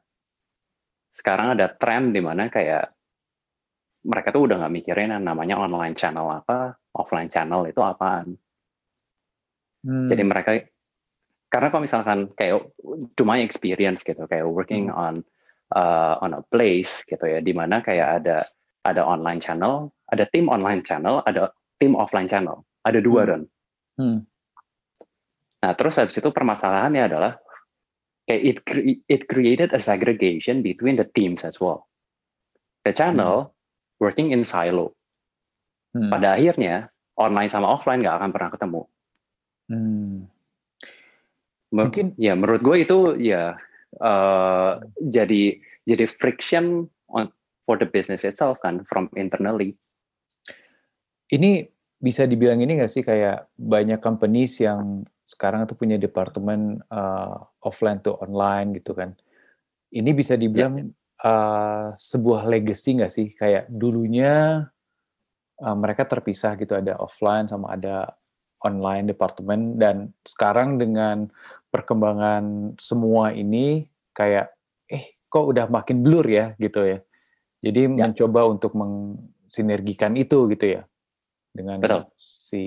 sekarang 1.15 1.59
ada 1.59 1.71
tren 1.75 2.11
di 2.11 2.21
mana 2.23 2.51
kayak 2.51 2.93
mereka 4.07 4.31
tuh 4.31 4.47
udah 4.47 4.63
nggak 4.63 4.75
mikirin 4.75 5.11
yang 5.11 5.27
namanya 5.27 5.59
online 5.59 5.99
channel 5.99 6.31
apa, 6.31 6.79
offline 6.95 7.27
channel 7.27 7.67
itu 7.67 7.83
apaan. 7.83 8.39
Hmm. 9.83 10.07
Jadi 10.07 10.23
mereka 10.23 10.51
karena 11.51 11.69
kalau 11.71 11.83
misalkan 11.87 12.19
kayak 12.35 12.67
to 13.15 13.23
my 13.23 13.39
experience 13.39 14.03
gitu 14.03 14.27
kayak 14.27 14.47
working 14.51 14.91
hmm. 14.91 14.99
on 14.99 15.15
uh, 15.75 16.19
on 16.23 16.35
a 16.35 16.43
place 16.51 17.07
gitu 17.07 17.23
ya 17.23 17.39
di 17.39 17.55
mana 17.55 17.83
kayak 17.83 18.23
ada 18.23 18.47
ada 18.87 19.03
online 19.07 19.39
channel 19.39 19.95
ada 20.11 20.27
tim 20.31 20.51
online 20.51 20.83
channel 20.83 21.23
ada 21.27 21.55
tim 21.79 21.95
offline 21.95 22.27
channel 22.27 22.67
ada 22.83 22.99
dua 22.99 23.23
hmm. 23.23 23.31
dan 23.31 23.41
hmm. 23.99 24.19
nah 25.63 25.73
terus 25.79 25.99
habis 26.03 26.19
itu 26.19 26.31
permasalahannya 26.35 27.03
adalah 27.07 27.33
kayak 28.27 28.43
it 28.43 28.57
it 29.07 29.23
created 29.31 29.71
a 29.71 29.81
segregation 29.81 30.67
between 30.67 30.99
the 30.99 31.07
teams 31.15 31.47
as 31.47 31.63
well 31.63 31.87
the 32.83 32.91
channel 32.91 33.51
hmm. 33.51 34.03
working 34.03 34.35
in 34.35 34.43
silo 34.43 34.99
hmm. 35.95 36.11
pada 36.11 36.35
akhirnya 36.35 36.91
online 37.15 37.49
sama 37.49 37.71
offline 37.71 38.03
nggak 38.03 38.19
akan 38.19 38.31
pernah 38.35 38.51
ketemu 38.51 38.83
hmm 39.71 40.36
mungkin 41.77 42.07
ya 42.17 42.33
menurut 42.33 42.65
gue 42.65 42.77
itu 42.89 42.99
ya 43.21 43.57
uh, 44.01 44.81
jadi 44.99 45.61
jadi 45.85 46.05
friction 46.09 46.89
on 47.13 47.31
for 47.67 47.77
the 47.77 47.89
business 47.89 48.23
itself 48.23 48.59
kan 48.63 48.87
from 48.87 49.11
internally. 49.19 49.75
Ini 51.27 51.67
bisa 51.99 52.23
dibilang 52.29 52.63
ini 52.63 52.79
nggak 52.79 52.93
sih 52.93 53.03
kayak 53.03 53.51
banyak 53.59 53.99
companies 53.99 54.63
yang 54.63 55.03
sekarang 55.27 55.67
tuh 55.67 55.75
punya 55.75 55.99
departemen 55.99 56.79
uh, 56.87 57.43
offline 57.67 57.99
to 57.99 58.15
online 58.23 58.79
gitu 58.79 58.95
kan? 58.95 59.19
Ini 59.91 60.11
bisa 60.15 60.39
dibilang 60.39 60.87
yeah. 60.87 61.27
uh, 61.27 61.87
sebuah 61.99 62.47
legacy 62.47 63.03
nggak 63.03 63.13
sih? 63.13 63.35
Kayak 63.35 63.67
dulunya 63.67 64.63
uh, 65.59 65.77
mereka 65.77 66.07
terpisah 66.07 66.55
gitu 66.55 66.79
ada 66.79 66.95
offline 67.03 67.51
sama 67.51 67.75
ada 67.75 68.15
online 68.65 69.11
departemen 69.11 69.77
dan 69.77 70.17
sekarang 70.25 70.81
dengan 70.81 71.29
perkembangan 71.69 72.77
semua 72.81 73.35
ini 73.37 73.85
kayak 74.17 74.57
eh 74.89 75.21
kok 75.29 75.45
udah 75.53 75.69
makin 75.69 76.01
blur 76.01 76.25
ya 76.25 76.57
gitu 76.57 76.87
ya. 76.87 76.99
Jadi 77.61 77.81
ya. 77.85 78.09
mencoba 78.09 78.41
untuk 78.49 78.73
mensinergikan 78.79 80.17
itu 80.17 80.49
gitu 80.53 80.81
ya 80.81 80.83
dengan 81.53 81.81
Betul. 81.81 82.03
si 82.17 82.63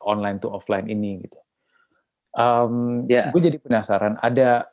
online 0.00 0.40
to 0.40 0.48
offline 0.48 0.88
ini 0.88 1.20
gitu. 1.24 1.38
Um, 2.34 3.04
ya. 3.06 3.28
Gue 3.30 3.44
jadi 3.44 3.60
penasaran 3.60 4.16
ada 4.20 4.68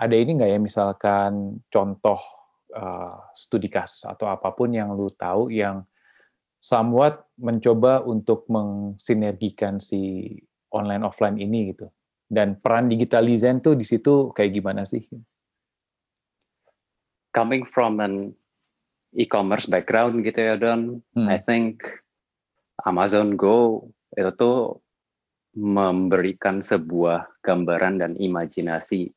ada 0.00 0.16
ini 0.16 0.40
nggak 0.40 0.50
ya 0.50 0.58
misalkan 0.58 1.60
contoh 1.68 2.18
uh, 2.72 3.20
studi 3.36 3.68
kasus 3.68 4.08
atau 4.08 4.32
apa 4.32 4.50
pun 4.56 4.72
yang 4.72 4.96
lu 4.96 5.12
tahu 5.12 5.52
yang 5.52 5.84
somewhat 6.60 7.24
mencoba 7.40 8.04
untuk 8.04 8.44
mensinergikan 8.52 9.80
si 9.80 10.28
online 10.68 11.02
offline 11.02 11.40
ini 11.40 11.72
gitu. 11.72 11.88
Dan 12.30 12.60
peran 12.60 12.86
digital 12.86 13.26
design 13.26 13.58
tuh 13.58 13.74
di 13.74 13.82
situ 13.82 14.30
kayak 14.30 14.54
gimana 14.54 14.86
sih? 14.86 15.02
Coming 17.34 17.66
from 17.66 17.98
an 17.98 18.36
e-commerce 19.16 19.66
background 19.66 20.22
gitu 20.22 20.38
ya 20.38 20.54
Don, 20.54 21.02
hmm. 21.16 21.26
I 21.26 21.42
think 21.42 21.82
Amazon 22.86 23.34
Go 23.34 23.90
itu 24.14 24.30
tuh 24.38 24.78
memberikan 25.58 26.62
sebuah 26.62 27.42
gambaran 27.42 27.98
dan 27.98 28.12
imajinasi 28.14 29.10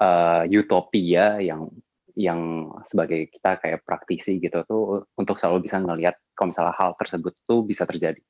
uh, 0.00 0.48
utopia 0.48 1.36
yang 1.44 1.68
yang 2.16 2.72
sebagai 2.88 3.30
kita 3.30 3.60
kayak 3.60 3.84
praktisi 3.84 4.40
gitu 4.40 4.62
tuh 4.66 5.06
untuk 5.18 5.36
selalu 5.36 5.68
bisa 5.68 5.78
ngelihat 5.78 6.16
kalau 6.32 6.50
misalnya 6.54 6.74
hal 6.76 6.94
tersebut 6.96 7.34
tuh 7.44 7.62
bisa 7.66 7.84
terjadi 7.84 8.22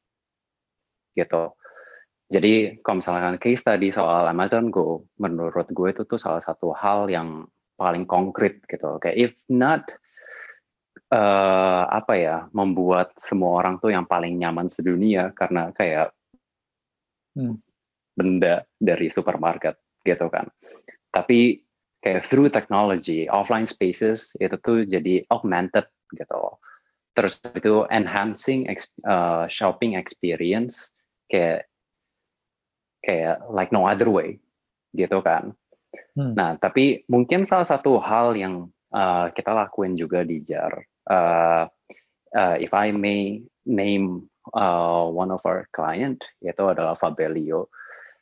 gitu 1.15 1.55
jadi 2.31 2.79
kalau 2.87 3.03
misalkan 3.03 3.43
case 3.43 3.67
tadi 3.67 3.91
soal 3.91 4.31
Amazon 4.31 4.71
Go, 4.71 5.11
menurut 5.19 5.67
gue 5.67 5.89
itu 5.91 6.07
tuh 6.07 6.23
salah 6.23 6.39
satu 6.39 6.71
hal 6.71 7.11
yang 7.11 7.51
paling 7.75 8.07
konkret 8.07 8.63
gitu. 8.71 9.03
Kayak 9.03 9.19
if 9.19 9.33
not 9.51 9.83
uh, 11.11 11.91
apa 11.91 12.15
ya, 12.15 12.37
membuat 12.55 13.19
semua 13.19 13.59
orang 13.59 13.83
tuh 13.83 13.91
yang 13.91 14.07
paling 14.07 14.39
nyaman 14.39 14.71
sedunia 14.71 15.35
karena 15.35 15.75
kayak 15.75 16.15
hmm. 17.35 17.59
benda 18.15 18.63
dari 18.79 19.11
supermarket 19.11 19.83
gitu 20.07 20.31
kan. 20.31 20.47
Tapi 21.11 21.59
kayak 22.01 22.25
through 22.25 22.49
technology, 22.49 23.29
offline 23.29 23.69
spaces 23.69 24.33
itu 24.41 24.57
tuh 24.61 24.89
jadi 24.89 25.25
augmented 25.29 25.85
gitu. 26.17 26.57
Terus 27.13 27.37
itu 27.53 27.85
enhancing 27.93 28.71
uh, 29.05 29.45
shopping 29.51 29.99
experience 30.01 30.95
kayak 31.29 31.69
kayak 33.05 33.45
like 33.53 33.73
no 33.73 33.85
other 33.85 34.09
way 34.09 34.41
gitu 34.97 35.21
kan. 35.21 35.53
Hmm. 36.15 36.35
Nah, 36.35 36.57
tapi 36.59 37.03
mungkin 37.11 37.47
salah 37.47 37.67
satu 37.67 37.99
hal 37.99 38.35
yang 38.39 38.71
uh, 38.95 39.31
kita 39.35 39.51
lakuin 39.55 39.99
juga 39.99 40.23
di 40.23 40.43
JAR, 40.43 40.73
uh, 41.11 41.65
uh, 42.35 42.57
if 42.59 42.71
I 42.75 42.95
may 42.95 43.43
name 43.67 44.31
uh, 44.55 45.07
one 45.07 45.31
of 45.35 45.43
our 45.47 45.67
client, 45.75 46.23
yaitu 46.43 46.67
adalah 46.67 46.95
Fabelio, 46.99 47.71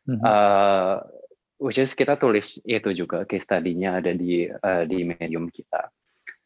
hmm. 0.08 0.20
uh, 0.20 1.00
which 1.58 1.78
is 1.78 1.92
kita 1.94 2.14
tulis 2.18 2.62
itu 2.62 2.90
juga 2.94 3.26
case 3.26 3.46
tadinya 3.46 3.98
ada 3.98 4.14
di 4.14 4.46
uh, 4.46 4.82
di 4.86 5.04
medium 5.04 5.50
kita. 5.50 5.90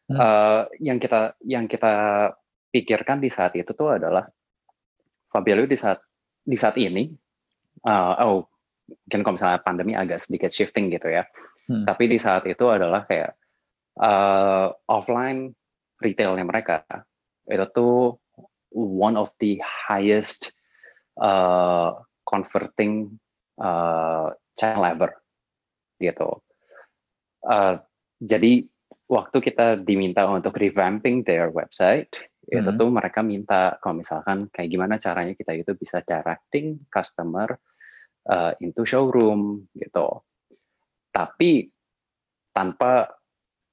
Hmm. 0.09 0.17
Uh, 0.19 0.61
yang 0.83 0.99
kita 0.99 1.37
yang 1.47 1.65
kita 1.69 1.93
pikirkan 2.73 3.23
di 3.23 3.29
saat 3.31 3.55
itu 3.55 3.71
tuh 3.71 3.95
adalah 3.95 4.27
Fabelio 5.29 5.69
di 5.69 5.79
saat 5.79 6.01
di 6.43 6.57
saat 6.59 6.75
ini 6.75 7.07
uh, 7.87 8.13
oh 8.25 8.49
mungkin 8.83 9.21
kalau 9.23 9.35
misalnya 9.39 9.59
pandemi 9.63 9.93
agak 9.95 10.19
sedikit 10.19 10.51
shifting 10.51 10.91
gitu 10.91 11.07
ya. 11.07 11.23
Hmm. 11.69 11.87
Tapi 11.87 12.11
di 12.11 12.19
saat 12.19 12.43
itu 12.49 12.67
adalah 12.67 13.07
kayak 13.07 13.37
uh, 14.01 14.73
offline 14.91 15.55
retailnya 16.03 16.43
mereka 16.43 16.83
itu 17.47 17.65
tuh 17.71 18.19
one 18.75 19.15
of 19.19 19.31
the 19.39 19.59
highest 19.63 20.51
uh, 21.19 21.95
converting 22.27 23.19
uh, 23.59 24.31
channel 24.59 24.85
ever 24.85 25.11
gitu. 26.01 26.41
Uh, 27.43 27.79
jadi 28.23 28.67
waktu 29.07 29.37
kita 29.43 29.83
diminta 29.83 30.25
untuk 30.25 30.55
revamping 30.55 31.27
their 31.27 31.51
website 31.51 32.09
hmm. 32.47 32.63
itu 32.63 32.69
tuh 32.75 32.89
mereka 32.89 33.19
minta 33.21 33.75
kalau 33.83 33.99
misalkan 33.99 34.47
kayak 34.49 34.69
gimana 34.71 34.95
caranya 34.97 35.35
kita 35.35 35.53
itu 35.53 35.71
bisa 35.75 35.99
directing 36.03 36.81
customer 36.87 37.59
uh, 38.31 38.55
into 38.63 38.87
showroom 38.87 39.67
gitu. 39.75 40.23
Tapi 41.13 41.69
tanpa 42.53 43.09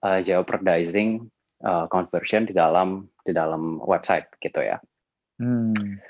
uh, 0.04 0.20
jeopardizing 0.20 1.28
uh, 1.64 1.86
conversion 1.88 2.44
di 2.48 2.52
dalam 2.52 3.08
di 3.24 3.32
dalam 3.32 3.78
website 3.80 4.28
gitu 4.40 4.60
ya. 4.60 4.76
Hmm. 5.40 6.00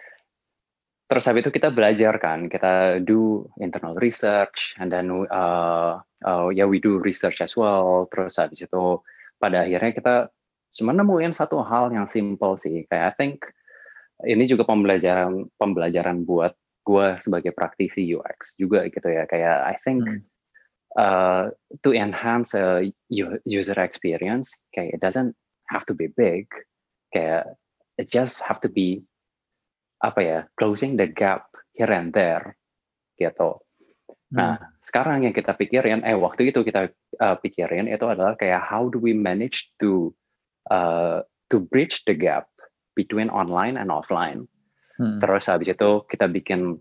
Terus 1.10 1.26
habis 1.26 1.42
itu 1.42 1.50
kita 1.50 1.74
belajar 1.74 2.14
kan, 2.22 2.46
kita 2.46 3.02
do 3.02 3.50
internal 3.58 3.98
research, 3.98 4.78
and 4.78 4.94
then 4.94 5.10
uh, 5.26 5.98
uh, 6.22 6.46
yeah 6.54 6.70
we 6.70 6.78
do 6.78 7.02
research 7.02 7.42
as 7.42 7.58
well. 7.58 8.06
Terus 8.14 8.38
habis 8.38 8.62
itu 8.62 9.02
pada 9.42 9.66
akhirnya 9.66 9.90
kita 9.90 10.14
cuma 10.78 10.94
nemuin 10.94 11.34
satu 11.34 11.66
hal 11.66 11.90
yang 11.90 12.06
simple 12.06 12.54
sih, 12.62 12.86
kayak 12.86 13.10
I 13.10 13.14
think 13.18 13.42
ini 14.22 14.46
juga 14.46 14.62
pembelajaran 14.62 15.50
pembelajaran 15.58 16.22
buat 16.22 16.54
gue 16.84 17.06
sebagai 17.20 17.52
praktisi 17.52 18.06
UX 18.14 18.56
juga 18.56 18.88
gitu 18.88 19.08
ya 19.10 19.28
kayak 19.28 19.58
I 19.66 19.76
think 19.84 20.00
hmm. 20.04 20.20
uh, 20.96 21.52
to 21.84 21.92
enhance 21.92 22.56
a 22.56 22.88
user 23.44 23.78
experience 23.78 24.56
kayak 24.72 24.96
it 24.96 25.00
doesn't 25.04 25.36
have 25.68 25.84
to 25.86 25.94
be 25.94 26.08
big 26.08 26.48
kayak 27.12 27.46
it 28.00 28.08
just 28.08 28.40
have 28.42 28.58
to 28.64 28.68
be 28.72 29.04
apa 30.00 30.20
ya 30.20 30.38
closing 30.56 30.96
the 30.96 31.08
gap 31.08 31.48
here 31.76 31.92
and 31.92 32.12
there 32.16 32.56
gitu. 33.20 33.60
Nah 34.32 34.56
hmm. 34.56 34.66
sekarang 34.80 35.28
yang 35.28 35.34
kita 35.36 35.52
pikirin 35.54 36.02
eh 36.02 36.16
waktu 36.16 36.50
itu 36.50 36.64
kita 36.64 36.88
uh, 37.20 37.36
pikirin 37.38 37.90
itu 37.90 38.06
adalah 38.08 38.34
kayak 38.34 38.64
how 38.64 38.88
do 38.88 38.96
we 38.96 39.12
manage 39.12 39.70
to 39.76 40.10
uh, 40.72 41.20
to 41.52 41.60
bridge 41.60 42.02
the 42.08 42.16
gap 42.16 42.48
between 42.96 43.28
online 43.28 43.76
and 43.76 43.92
offline 43.92 44.48
Hmm. 45.00 45.16
Terus 45.16 45.48
habis 45.48 45.72
itu 45.72 45.90
kita 46.04 46.28
bikin 46.28 46.76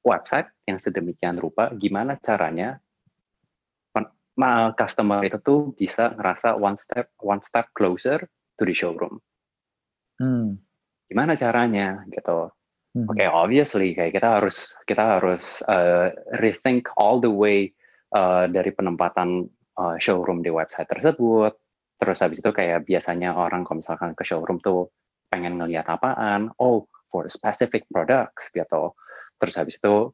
website 0.00 0.48
yang 0.64 0.80
sedemikian 0.80 1.36
rupa, 1.36 1.68
gimana 1.76 2.16
caranya 2.16 2.80
customer 4.76 5.24
itu 5.24 5.40
tuh 5.40 5.72
bisa 5.72 6.12
ngerasa 6.12 6.60
one 6.60 6.76
step 6.76 7.08
one 7.24 7.40
step 7.40 7.72
closer 7.76 8.20
to 8.56 8.62
the 8.64 8.72
showroom. 8.72 9.20
Hmm. 10.16 10.60
Gimana 11.06 11.38
caranya 11.38 12.02
gitu? 12.10 12.50
Hmm. 12.96 13.06
Oke, 13.06 13.22
okay, 13.22 13.28
obviously 13.28 13.92
kayak 13.94 14.16
kita 14.16 14.40
harus 14.40 14.74
kita 14.88 15.20
harus 15.20 15.60
uh, 15.68 16.10
rethink 16.40 16.90
all 16.98 17.22
the 17.22 17.30
way 17.30 17.70
uh, 18.16 18.50
dari 18.50 18.74
penempatan 18.74 19.46
uh, 19.78 19.96
showroom 20.00 20.42
di 20.42 20.50
website 20.50 20.90
tersebut. 20.90 21.54
Terus 21.96 22.18
habis 22.20 22.40
itu 22.40 22.50
kayak 22.52 22.84
biasanya 22.84 23.36
orang 23.36 23.62
kalau 23.64 23.80
misalkan 23.80 24.12
ke 24.16 24.24
showroom 24.26 24.58
tuh 24.60 24.90
pengen 25.30 25.60
ngelihat 25.60 25.86
apaan, 25.88 26.50
oh 26.58 26.88
for 27.12 27.30
specific 27.30 27.86
products 27.92 28.50
gitu. 28.50 28.96
Terus 29.36 29.54
habis 29.60 29.76
itu 29.78 30.10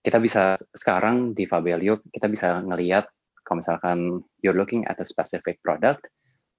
kita 0.00 0.16
bisa 0.16 0.56
sekarang 0.72 1.36
di 1.36 1.44
Fabelio 1.44 2.00
kita 2.08 2.30
bisa 2.32 2.56
ngelihat 2.64 3.10
kalau 3.44 3.60
misalkan 3.60 3.98
you're 4.40 4.56
looking 4.56 4.86
at 4.88 4.96
a 4.96 5.06
specific 5.06 5.60
product, 5.60 6.08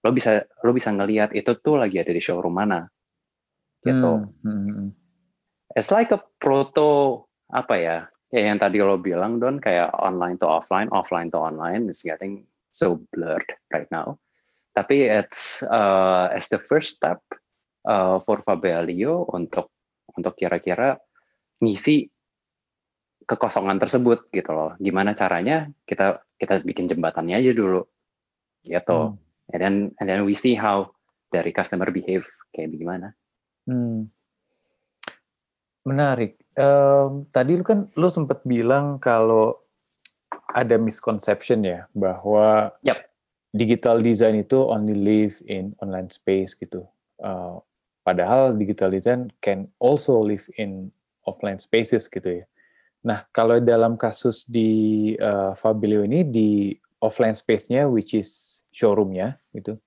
lo 0.06 0.12
bisa 0.14 0.44
lo 0.62 0.76
bisa 0.76 0.92
ngelihat 0.92 1.34
itu 1.34 1.56
tuh 1.64 1.80
lagi 1.80 1.98
ada 1.98 2.12
di 2.12 2.20
showroom 2.20 2.54
mana 2.54 2.86
gitu. 3.86 4.12
Hmm. 4.42 4.48
Hmm. 4.48 4.62
hmm. 4.68 4.90
It's 5.76 5.92
like 5.92 6.12
a 6.12 6.20
proto 6.40 7.24
apa 7.52 7.76
ya? 7.80 7.98
Ya 8.32 8.48
yang 8.48 8.64
tadi 8.64 8.80
lo 8.80 8.96
bilang 8.96 9.44
Don 9.44 9.60
kayak 9.60 9.92
online 9.96 10.40
to 10.40 10.48
offline, 10.48 10.88
offline 10.92 11.28
to 11.36 11.40
online 11.40 11.92
is 11.92 12.00
getting 12.00 12.48
so 12.72 13.00
blurred 13.12 13.48
right 13.72 13.88
now. 13.92 14.20
Tapi 14.72 15.04
it's 15.04 15.64
uh, 15.68 16.32
it's 16.32 16.48
the 16.48 16.60
first 16.64 16.96
step 16.96 17.20
uh, 17.84 18.24
for 18.24 18.40
Fabelio 18.48 19.28
untuk 19.36 19.72
untuk 20.16 20.40
kira-kira 20.40 20.96
ngisi 21.60 22.08
kekosongan 23.28 23.84
tersebut 23.84 24.32
gitu 24.32 24.52
loh. 24.56 24.72
Gimana 24.80 25.12
caranya 25.12 25.68
kita 25.84 26.24
kita 26.40 26.64
bikin 26.64 26.88
jembatannya 26.88 27.36
aja 27.36 27.52
dulu 27.52 27.84
gitu. 28.64 29.16
Hmm. 29.16 29.52
And 29.52 29.60
then 29.60 29.76
and 30.00 30.08
then 30.08 30.24
we 30.24 30.40
see 30.40 30.56
how 30.56 30.96
dari 31.32 31.52
customer 31.52 31.92
behave 31.92 32.24
kayak 32.56 32.72
gimana. 32.76 33.12
Hmm. 33.72 34.12
Menarik. 35.88 36.36
Um, 36.60 37.24
tadi 37.32 37.56
lu 37.56 37.64
kan 37.64 37.88
lu 37.96 38.12
sempat 38.12 38.44
bilang 38.44 39.00
kalau 39.00 39.56
ada 40.52 40.76
misconception 40.76 41.64
ya 41.64 41.88
bahwa 41.96 42.76
yep. 42.84 43.08
digital 43.56 44.04
design 44.04 44.44
itu 44.44 44.60
only 44.60 44.92
live 44.92 45.40
in 45.48 45.72
online 45.80 46.12
space 46.12 46.52
gitu. 46.60 46.84
Uh, 47.24 47.64
Padahal 48.02 48.58
digital 48.58 48.90
design 48.90 49.30
can 49.46 49.70
also 49.78 50.18
live 50.18 50.42
in 50.58 50.90
offline 51.30 51.62
spaces 51.62 52.10
gitu 52.10 52.42
ya. 52.42 52.46
Nah, 53.06 53.30
kalau 53.30 53.62
dalam 53.62 53.94
kasus 53.94 54.46
di 54.50 55.14
uh, 55.22 55.54
Fabio 55.54 56.02
ini 56.02 56.26
di 56.26 56.74
offline 56.98 57.38
space-nya 57.38 57.86
which 57.86 58.18
is 58.18 58.62
showroom-nya 58.74 59.38
gitu. 59.54 59.78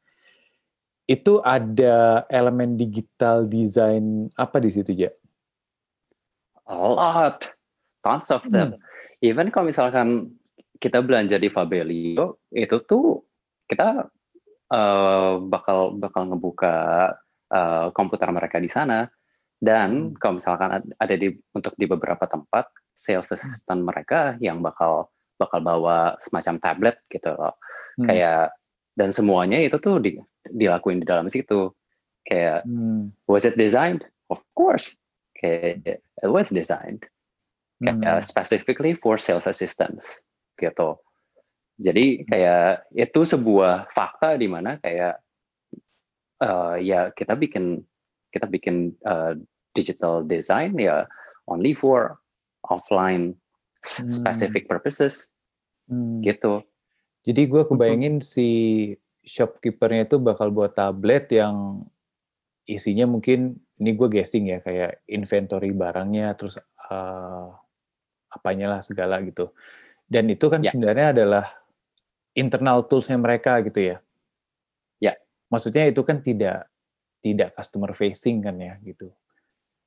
Itu 1.05 1.45
ada 1.45 2.25
elemen 2.33 2.81
digital 2.81 3.45
design 3.45 4.33
apa 4.41 4.57
di 4.61 4.71
situ 4.73 4.93
ya? 4.95 5.13
A 6.65 6.73
lot. 6.73 7.45
Tons 8.01 8.29
of 8.33 8.45
them. 8.49 8.77
Hmm. 8.77 8.81
Even 9.21 9.49
kalau 9.53 9.69
misalkan 9.69 10.33
kita 10.81 11.01
belanja 11.01 11.41
di 11.41 11.49
Fabelio, 11.49 12.41
itu 12.53 12.77
tuh 12.85 13.25
kita 13.69 14.09
uh, 14.73 15.41
bakal 15.41 15.97
bakal 15.97 16.29
ngebuka 16.29 16.77
uh, 17.49 17.89
komputer 17.97 18.29
mereka 18.33 18.61
di 18.61 18.69
sana 18.69 19.09
dan 19.61 20.13
hmm. 20.13 20.21
kalau 20.21 20.41
misalkan 20.41 20.93
ada 21.01 21.15
di 21.17 21.33
untuk 21.57 21.73
di 21.81 21.89
beberapa 21.89 22.29
tempat 22.29 22.69
sales 22.93 23.33
assistant 23.33 23.81
mereka 23.85 24.37
yang 24.39 24.61
bakal 24.61 25.09
bakal 25.41 25.61
bawa 25.65 26.15
semacam 26.23 26.61
tablet 26.61 26.97
gitu 27.09 27.33
loh. 27.33 27.57
Hmm. 27.97 28.07
Kayak 28.09 28.55
dan 28.95 29.11
semuanya 29.11 29.59
itu 29.59 29.81
tuh 29.83 29.99
di, 29.99 30.21
dilakuin 30.51 31.01
di 31.01 31.07
dalam 31.07 31.29
situ. 31.31 31.73
Kayak 32.25 32.65
hmm. 32.65 33.13
was 33.29 33.45
it 33.45 33.57
designed? 33.57 34.05
Of 34.33 34.41
course. 34.57 34.97
Kayak 35.37 36.01
it 36.01 36.31
was 36.31 36.49
designed. 36.49 37.05
Kayak 37.81 38.01
hmm. 38.01 38.25
specifically 38.25 38.97
for 38.97 39.21
sales 39.21 39.45
assistants 39.45 40.25
gitu. 40.57 40.97
Jadi 41.81 42.23
hmm. 42.23 42.25
kayak 42.31 42.87
itu 42.95 43.21
sebuah 43.27 43.91
fakta 43.93 44.39
di 44.39 44.49
mana 44.49 44.79
kayak 44.79 45.21
uh, 46.41 46.79
ya 46.79 47.11
kita 47.13 47.35
bikin 47.35 47.83
kita 48.31 48.47
bikin 48.51 48.95
uh, 49.07 49.35
digital 49.75 50.23
design 50.23 50.75
ya 50.79 51.07
only 51.51 51.75
for 51.75 52.19
offline 52.71 53.35
hmm. 53.83 54.11
specific 54.11 54.71
purposes 54.71 55.29
hmm. 55.91 56.23
gitu. 56.25 56.65
Jadi 57.25 57.49
gue 57.49 57.63
kebayangin 57.65 58.21
si 58.21 58.49
shopkeepernya 59.25 60.07
itu 60.07 60.17
bakal 60.21 60.53
buat 60.53 60.77
tablet 60.77 61.33
yang 61.33 61.85
isinya 62.65 63.09
mungkin 63.09 63.61
ini 63.81 63.91
gue 63.93 64.09
guessing 64.09 64.49
ya 64.49 64.63
kayak 64.63 65.05
inventory 65.11 65.75
barangnya 65.75 66.33
terus 66.39 66.57
uh, 66.89 67.49
apanya 68.31 68.79
lah 68.79 68.81
segala 68.85 69.21
gitu. 69.25 69.51
Dan 70.05 70.29
itu 70.31 70.47
kan 70.47 70.61
ya. 70.61 70.71
sebenarnya 70.71 71.17
adalah 71.17 71.45
internal 72.37 72.85
toolsnya 72.85 73.17
mereka 73.17 73.59
gitu 73.65 73.95
ya. 73.95 73.97
Ya. 75.01 75.13
Maksudnya 75.49 75.89
itu 75.89 76.05
kan 76.05 76.21
tidak 76.21 76.69
tidak 77.25 77.57
customer 77.57 77.97
facing 77.97 78.45
kan 78.45 78.57
ya 78.61 78.77
gitu. 78.85 79.09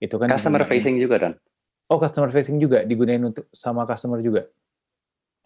Itu 0.01 0.17
kan 0.17 0.33
customer 0.33 0.65
digunain, 0.65 0.73
facing 0.73 0.95
juga 0.97 1.15
dan. 1.21 1.33
Oh, 1.87 2.01
customer 2.01 2.29
facing 2.33 2.57
juga 2.57 2.83
digunain 2.83 3.21
untuk 3.21 3.47
sama 3.53 3.85
customer 3.85 4.19
juga. 4.19 4.49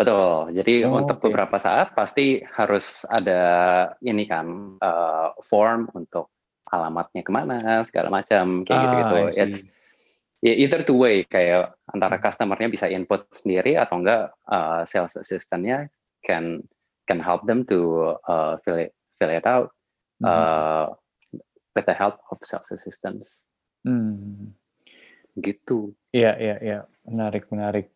Betul. 0.01 0.57
Jadi 0.57 0.73
oh, 0.85 0.97
untuk 0.97 1.17
okay. 1.21 1.25
beberapa 1.29 1.57
saat 1.61 1.93
pasti 1.93 2.41
harus 2.41 3.05
ada 3.05 3.41
ini 4.01 4.25
kan 4.25 4.77
uh, 4.81 5.37
form 5.45 5.89
untuk 5.93 6.33
alamatnya 6.71 7.21
ke 7.21 7.31
mana 7.31 7.83
segala 7.85 8.09
macam 8.09 8.65
kayak 8.65 8.79
ah, 8.79 8.83
gitu-gitu. 8.83 9.17
It's 9.37 9.59
ya 10.41 10.57
either 10.57 10.81
two 10.81 10.97
way 10.97 11.21
kayak 11.29 11.77
antara 11.93 12.17
hmm. 12.17 12.25
customernya 12.25 12.69
bisa 12.73 12.89
input 12.89 13.29
sendiri 13.29 13.77
atau 13.77 14.01
enggak 14.01 14.33
uh, 14.49 14.81
sales 14.89 15.13
assistantnya 15.13 15.85
can 16.25 16.65
can 17.05 17.21
help 17.21 17.45
them 17.45 17.61
to 17.69 18.11
uh, 18.25 18.57
fill 18.65 18.81
it 18.81 18.97
fill 19.21 19.29
it 19.29 19.45
out 19.45 19.69
mm 20.17 20.25
-hmm. 20.25 20.33
uh, 20.33 20.85
with 21.77 21.85
the 21.85 21.95
help 21.95 22.17
of 22.33 22.41
sales 22.41 22.69
assistants. 22.73 23.45
Hmm. 23.85 24.53
Gitu. 25.37 25.95
Iya, 26.11 26.35
iya, 26.37 26.55
iya. 26.59 26.79
Menarik, 27.07 27.47
menarik. 27.47 27.87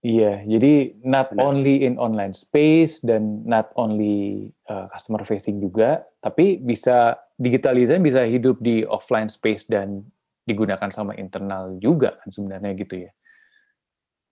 Iya, 0.00 0.48
jadi 0.48 0.96
not 1.04 1.28
Benar. 1.36 1.44
only 1.44 1.84
in 1.84 2.00
online 2.00 2.32
space 2.32 3.04
dan 3.04 3.44
not 3.44 3.68
only 3.76 4.48
uh, 4.64 4.88
customer 4.88 5.28
facing 5.28 5.60
juga, 5.60 6.08
tapi 6.24 6.56
bisa 6.56 7.20
digitalisasi 7.36 8.00
bisa 8.00 8.24
hidup 8.24 8.56
di 8.64 8.80
offline 8.88 9.28
space 9.28 9.68
dan 9.68 10.00
digunakan 10.48 10.88
sama 10.88 11.12
internal 11.20 11.76
juga 11.76 12.16
kan 12.16 12.32
sebenarnya 12.32 12.72
gitu 12.80 12.94
ya. 13.04 13.12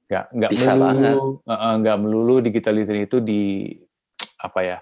Nggak 0.08 0.24
nggak 0.40 0.50
bisa 0.56 0.72
melulu 0.72 1.44
uh, 1.44 1.74
nggak 1.84 1.98
melulu 2.00 2.34
digitalisasi 2.40 3.04
itu 3.04 3.18
di 3.20 3.68
apa 4.40 4.60
ya 4.64 4.78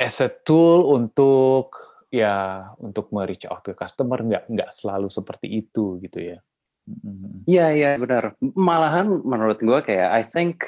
as 0.00 0.24
a 0.24 0.32
tool 0.32 0.88
untuk 0.88 1.76
ya 2.08 2.64
untuk 2.80 3.12
me-reach 3.12 3.44
out 3.44 3.60
ke 3.60 3.76
customer 3.76 4.24
nggak 4.24 4.48
nggak 4.48 4.70
selalu 4.72 5.12
seperti 5.12 5.52
itu 5.52 6.00
gitu 6.00 6.32
ya. 6.32 6.40
Iya 7.46 7.66
iya 7.74 7.90
benar. 7.98 8.34
Malahan 8.42 9.22
menurut 9.22 9.62
gue 9.62 9.78
kayak 9.86 10.10
I 10.10 10.22
think 10.26 10.66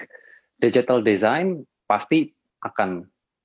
digital 0.63 1.03
design 1.03 1.67
pasti 1.91 2.31
akan 2.63 3.05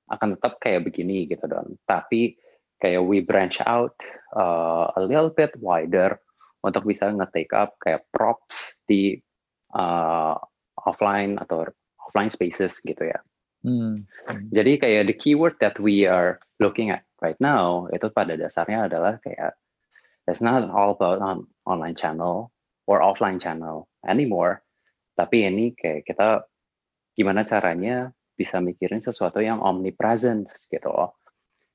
akan 0.09 0.27
tetap 0.37 0.61
kayak 0.61 0.85
begini 0.85 1.25
gitu 1.29 1.45
don. 1.49 1.77
Tapi 1.89 2.37
kayak 2.81 3.01
we 3.05 3.21
branch 3.21 3.59
out 3.65 3.93
uh, 4.37 4.89
a 4.95 5.01
little 5.01 5.33
bit 5.33 5.53
wider 5.59 6.17
untuk 6.61 6.85
bisa 6.85 7.09
nge-take 7.09 7.51
up 7.55 7.75
kayak 7.81 8.05
props 8.13 8.77
di 8.85 9.17
uh, 9.73 10.35
offline 10.85 11.37
atau 11.41 11.67
offline 12.07 12.31
spaces 12.31 12.79
gitu 12.81 13.09
ya. 13.09 13.19
Hmm. 13.59 14.07
Jadi 14.55 14.79
kayak 14.79 15.11
the 15.11 15.15
keyword 15.15 15.59
that 15.59 15.75
we 15.83 16.07
are 16.07 16.39
looking 16.63 16.95
at 16.95 17.03
right 17.19 17.37
now 17.43 17.91
itu 17.91 18.07
pada 18.07 18.39
dasarnya 18.39 18.87
adalah 18.87 19.19
kayak 19.19 19.59
it's 20.31 20.39
not 20.39 20.63
all 20.71 20.95
about 20.95 21.19
on 21.19 21.43
online 21.67 21.97
channel 21.97 22.47
or 22.89 23.05
offline 23.05 23.37
channel 23.37 23.85
anymore. 24.01 24.65
Tapi 25.13 25.45
ini 25.45 25.77
kayak 25.77 26.09
kita 26.09 26.49
gimana 27.13 27.45
caranya 27.45 28.09
bisa 28.33 28.57
mikirin 28.57 29.03
sesuatu 29.03 29.37
yang 29.43 29.61
omnipresent 29.61 30.49
gitu. 30.73 30.89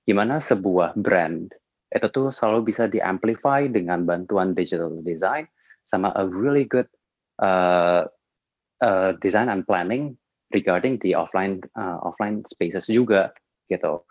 Gimana 0.03 0.43
sebuah 0.43 0.99
brand 0.99 1.55
itu 1.95 2.07
tuh 2.11 2.35
selalu 2.35 2.75
bisa 2.75 2.91
diamplify 2.91 3.71
dengan 3.71 4.03
bantuan 4.03 4.51
digital 4.51 4.99
design 5.07 5.47
sama 5.87 6.11
a 6.19 6.27
really 6.27 6.67
good 6.67 6.91
uh, 7.39 8.03
uh, 8.83 9.15
design 9.23 9.47
and 9.47 9.63
planning 9.63 10.19
regarding 10.51 10.99
the 11.07 11.15
offline 11.15 11.63
uh, 11.79 12.03
offline 12.03 12.43
spaces 12.51 12.91
juga 12.91 13.31
gitu 13.71 14.03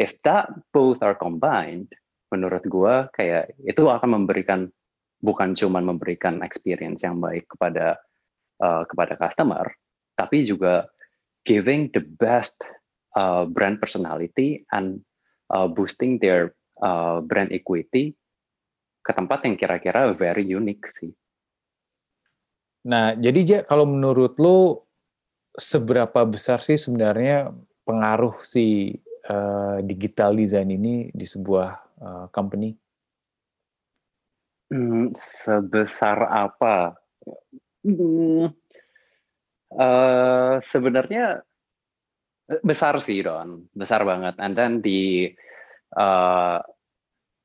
if 0.00 0.16
that 0.24 0.48
both 0.72 0.98
are 1.04 1.16
combined, 1.16 1.92
menurut 2.32 2.64
gue 2.64 2.94
kayak 3.14 3.52
itu 3.62 3.86
akan 3.86 4.22
memberikan 4.22 4.72
bukan 5.22 5.54
cuma 5.54 5.78
memberikan 5.78 6.42
experience 6.42 7.06
yang 7.06 7.22
baik 7.22 7.46
kepada 7.46 7.96
uh, 8.58 8.82
kepada 8.84 9.14
customer, 9.14 9.70
tapi 10.18 10.42
juga 10.42 10.90
giving 11.46 11.88
the 11.94 12.02
best 12.02 12.58
uh, 13.14 13.46
brand 13.46 13.78
personality 13.78 14.66
and 14.74 15.00
uh, 15.54 15.70
boosting 15.70 16.18
their 16.18 16.52
uh, 16.82 17.22
brand 17.22 17.54
equity 17.54 18.18
ke 19.02 19.10
tempat 19.14 19.46
yang 19.46 19.58
kira-kira 19.58 20.14
very 20.14 20.46
unique 20.46 20.86
sih. 20.94 21.10
Nah, 22.82 23.14
jadi 23.14 23.40
ja, 23.46 23.58
kalau 23.62 23.86
menurut 23.86 24.38
lo 24.42 24.90
seberapa 25.54 26.26
besar 26.26 26.58
sih 26.62 26.74
sebenarnya 26.74 27.54
pengaruh 27.86 28.42
si 28.42 28.98
uh, 29.30 29.78
digital 29.86 30.34
design 30.34 30.74
ini 30.74 30.94
di 31.14 31.26
sebuah 31.26 31.70
uh, 32.02 32.26
company? 32.34 32.74
Hmm, 34.72 35.12
sebesar 35.12 36.32
apa? 36.32 36.96
Hmm, 37.84 38.48
uh, 39.76 40.54
sebenarnya 40.64 41.44
besar 42.64 42.96
sih 43.04 43.20
Don, 43.20 43.68
besar 43.76 44.08
banget. 44.08 44.40
And 44.40 44.56
then 44.56 44.80
di 44.80 45.28
uh, 45.92 46.58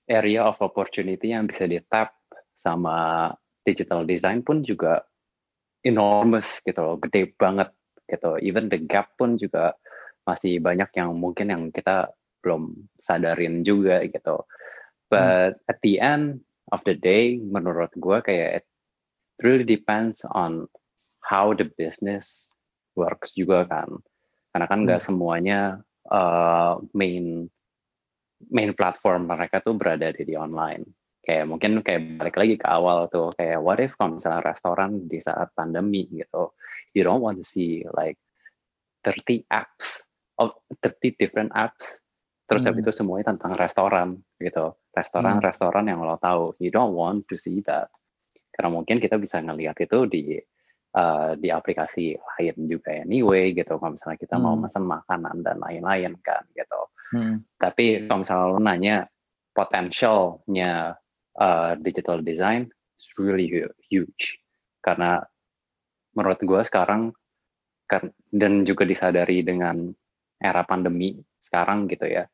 area 0.07 0.47
of 0.47 0.55
opportunity 0.63 1.35
yang 1.35 1.51
bisa 1.51 1.67
di 1.67 1.83
tap 1.91 2.15
sama 2.55 3.27
digital 3.67 4.07
design 4.07 4.39
pun 4.39 4.63
juga 4.63 5.03
enormous 5.83 6.63
gitu 6.63 6.79
loh, 6.79 6.95
gede 6.95 7.35
banget 7.35 7.75
gitu. 8.07 8.39
Even 8.39 8.71
the 8.71 8.79
gap 8.87 9.19
pun 9.19 9.35
juga 9.35 9.75
masih 10.23 10.63
banyak 10.63 10.95
yang 10.95 11.11
mungkin 11.11 11.51
yang 11.51 11.63
kita 11.75 12.07
belum 12.39 12.87
sadarin 13.03 13.67
juga 13.67 13.99
gitu. 14.07 14.47
But 15.11 15.59
hmm. 15.59 15.71
at 15.71 15.77
the 15.83 15.99
end 15.99 16.46
of 16.71 16.83
the 16.83 16.95
day, 16.95 17.39
menurut 17.39 17.91
gue 17.95 18.17
kayak 18.23 18.63
it 18.63 18.65
really 19.43 19.63
depends 19.63 20.23
on 20.33 20.67
how 21.23 21.51
the 21.53 21.67
business 21.77 22.51
works 22.97 23.35
juga 23.35 23.67
kan. 23.67 23.89
Karena 24.51 24.65
kan 24.65 24.79
nggak 24.83 25.01
hmm. 25.03 25.07
semuanya 25.07 25.59
uh, 26.09 26.81
main 26.95 27.45
main 28.53 28.71
platform 28.77 29.25
mereka 29.29 29.61
tuh 29.61 29.77
berada 29.77 30.13
di, 30.13 30.23
di 30.23 30.35
online. 30.37 30.85
Kayak 31.21 31.45
mungkin 31.51 31.83
kayak 31.83 32.23
balik 32.23 32.37
lagi 32.39 32.55
ke 32.55 32.67
awal 32.67 33.11
tuh 33.11 33.35
kayak 33.35 33.59
what 33.59 33.83
if 33.83 33.91
kalau 33.99 34.15
misalnya 34.15 34.47
restoran 34.47 35.11
di 35.11 35.19
saat 35.19 35.51
pandemi 35.51 36.07
gitu, 36.07 36.55
you 36.95 37.03
don't 37.03 37.19
want 37.19 37.35
to 37.35 37.45
see 37.45 37.83
like 37.93 38.15
30 39.03 39.43
apps 39.51 40.07
of 40.39 40.55
30 40.79 41.19
different 41.19 41.51
apps 41.51 41.99
terus 42.47 42.63
hmm. 42.63 42.79
itu 42.79 42.91
semuanya 42.95 43.35
tentang 43.35 43.59
restoran 43.59 44.15
gitu 44.39 44.79
restoran-restoran 44.95 45.83
hmm. 45.85 45.91
yang 45.91 45.99
lo 46.01 46.15
tahu 46.17 46.55
you 46.63 46.71
don't 46.71 46.95
want 46.95 47.27
to 47.27 47.35
see 47.35 47.59
that 47.67 47.91
karena 48.55 48.71
mungkin 48.71 48.97
kita 49.03 49.19
bisa 49.19 49.43
ngelihat 49.43 49.75
itu 49.83 50.07
di 50.07 50.39
uh, 50.95 51.35
di 51.35 51.51
aplikasi 51.51 52.15
lain 52.15 52.55
juga 52.71 53.03
anyway 53.03 53.51
gitu 53.51 53.75
kalau 53.75 53.99
misalnya 53.99 54.17
kita 54.17 54.39
hmm. 54.39 54.43
mau 54.47 54.55
pesan 54.63 54.85
makanan 54.87 55.35
dan 55.43 55.57
lain-lain 55.59 56.15
kan 56.23 56.41
gitu 56.55 56.81
hmm. 57.13 57.35
tapi 57.59 58.07
kalau 58.07 58.23
misalnya 58.23 58.47
lo 58.47 58.59
nanya 58.63 58.97
potensialnya 59.51 60.95
uh, 61.35 61.71
digital 61.83 62.23
design 62.23 62.71
is 62.95 63.07
really 63.19 63.51
huge 63.91 64.39
karena 64.79 65.19
menurut 66.15 66.39
gue 66.41 66.61
sekarang 66.63 67.11
kan 67.91 68.09
dan 68.31 68.63
juga 68.63 68.87
disadari 68.87 69.43
dengan 69.43 69.91
era 70.39 70.63
pandemi 70.63 71.19
sekarang 71.43 71.87
gitu 71.91 72.07
ya 72.07 72.25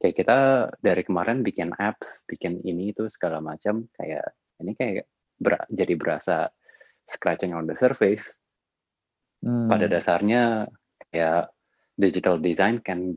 kayak 0.00 0.16
kita 0.16 0.38
dari 0.80 1.04
kemarin 1.04 1.44
bikin 1.44 1.76
apps 1.76 2.24
bikin 2.24 2.64
ini 2.64 2.96
itu 2.96 3.06
segala 3.12 3.44
macam 3.44 3.84
kayak 4.00 4.32
ini 4.64 4.72
kayak 4.72 5.04
ber, 5.36 5.60
jadi 5.68 5.94
berasa 5.96 6.48
scratching 7.04 7.52
on 7.52 7.68
the 7.68 7.76
surface. 7.76 8.24
Hmm. 9.44 9.68
Pada 9.68 9.88
dasarnya 9.88 10.68
ya 11.12 11.48
digital 11.96 12.40
design 12.40 12.80
can 12.80 13.16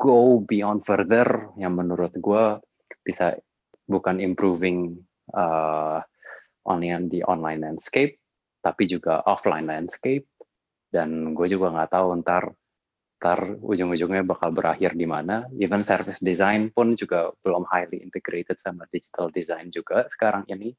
go 0.00 0.40
beyond 0.44 0.84
further 0.88 1.52
yang 1.60 1.76
menurut 1.76 2.14
gue 2.16 2.44
bisa 3.04 3.36
bukan 3.88 4.20
improving 4.20 5.00
uh, 5.32 6.00
only 6.68 6.92
on 6.92 7.08
the 7.08 7.24
online 7.24 7.64
landscape, 7.64 8.20
tapi 8.60 8.84
juga 8.84 9.24
offline 9.24 9.68
landscape. 9.68 10.28
Dan 10.88 11.36
gue 11.36 11.48
juga 11.52 11.72
nggak 11.72 11.92
tahu 11.92 12.08
ntar 12.24 12.48
ntar 13.18 13.58
ujung-ujungnya 13.58 14.22
bakal 14.22 14.54
berakhir 14.54 14.94
di 14.94 15.04
mana. 15.04 15.44
Even 15.58 15.82
service 15.82 16.22
design 16.22 16.70
pun 16.70 16.94
juga 16.94 17.34
belum 17.42 17.66
highly 17.66 17.98
integrated 17.98 18.62
sama 18.62 18.86
digital 18.94 19.28
design 19.34 19.74
juga 19.74 20.06
sekarang 20.14 20.46
ini. 20.48 20.70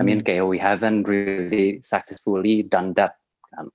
I 0.00 0.02
mean 0.02 0.24
hmm. 0.24 0.26
kayak 0.26 0.48
we 0.48 0.56
haven't 0.56 1.04
really 1.04 1.84
successfully 1.84 2.64
done 2.64 2.96
that 2.96 3.20
kan. 3.52 3.68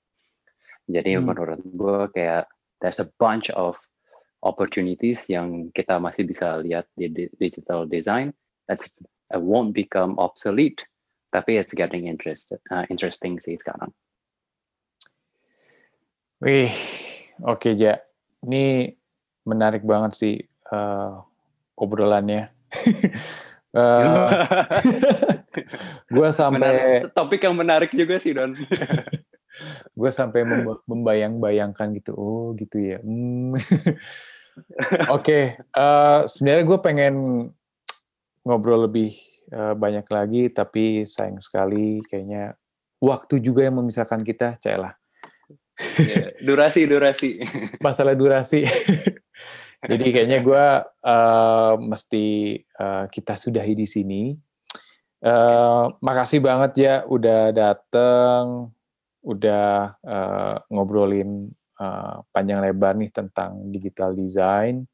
Jadi 0.90 1.14
hmm. 1.14 1.30
menurut 1.30 1.62
gue 1.62 2.00
kayak 2.18 2.50
there's 2.82 2.98
a 2.98 3.10
bunch 3.22 3.54
of 3.54 3.78
opportunities 4.42 5.22
yang 5.30 5.70
kita 5.74 6.02
masih 6.02 6.26
bisa 6.26 6.58
lihat 6.62 6.90
di 6.98 7.30
digital 7.38 7.86
design 7.86 8.34
that's 8.66 8.98
uh, 9.30 9.38
won't 9.38 9.78
become 9.78 10.18
obsolete 10.18 10.82
tapi 11.28 11.60
it's 11.60 11.76
getting 11.76 12.08
interested, 12.08 12.58
uh, 12.72 12.88
interesting 12.88 13.38
sih 13.38 13.60
sekarang. 13.60 13.92
Wih, 16.40 16.72
oke 17.44 17.60
okay, 17.60 17.74
Ja. 17.76 18.07
Ini 18.48 18.96
menarik 19.44 19.84
banget 19.84 20.16
sih 20.16 20.36
uh, 20.72 21.20
obrolannya. 21.76 22.48
uh, 23.78 24.28
gue 26.08 26.30
sampai 26.32 27.04
menarik. 27.04 27.14
topik 27.14 27.42
yang 27.44 27.56
menarik 27.56 27.92
juga 27.92 28.16
sih 28.24 28.32
Don. 28.32 28.56
gue 30.00 30.12
sampai 30.14 30.46
membayang-bayangkan 30.86 31.94
gitu, 31.98 32.14
oh 32.14 32.54
gitu 32.58 32.78
ya. 32.78 32.98
Hmm. 33.02 33.58
Oke, 33.58 33.82
okay. 35.14 35.44
uh, 35.78 36.26
sebenarnya 36.26 36.66
gue 36.66 36.80
pengen 36.82 37.16
ngobrol 38.42 38.90
lebih 38.90 39.14
uh, 39.54 39.78
banyak 39.78 40.06
lagi, 40.10 40.50
tapi 40.50 41.06
sayang 41.06 41.42
sekali 41.42 42.02
kayaknya 42.06 42.58
waktu 42.98 43.38
juga 43.42 43.66
yang 43.66 43.78
memisahkan 43.82 44.22
kita, 44.26 44.58
Cailah. 44.62 44.97
Yeah, 45.78 46.34
durasi, 46.42 46.90
durasi. 46.90 47.32
Masalah 47.78 48.18
durasi. 48.18 48.66
Jadi 49.90 50.10
kayaknya 50.10 50.42
gue 50.42 50.66
uh, 51.06 51.74
mesti 51.78 52.58
uh, 52.82 53.06
kita 53.14 53.38
sudahi 53.38 53.78
di 53.78 53.86
sini. 53.86 54.34
Uh, 55.22 55.94
makasih 56.02 56.42
banget 56.42 56.72
ya 56.78 56.96
udah 57.06 57.54
dateng, 57.54 58.74
udah 59.22 59.98
uh, 60.02 60.56
ngobrolin 60.70 61.50
uh, 61.78 62.26
panjang 62.34 62.62
lebar 62.62 62.98
nih 62.98 63.14
tentang 63.14 63.70
digital 63.70 64.18
design. 64.18 64.86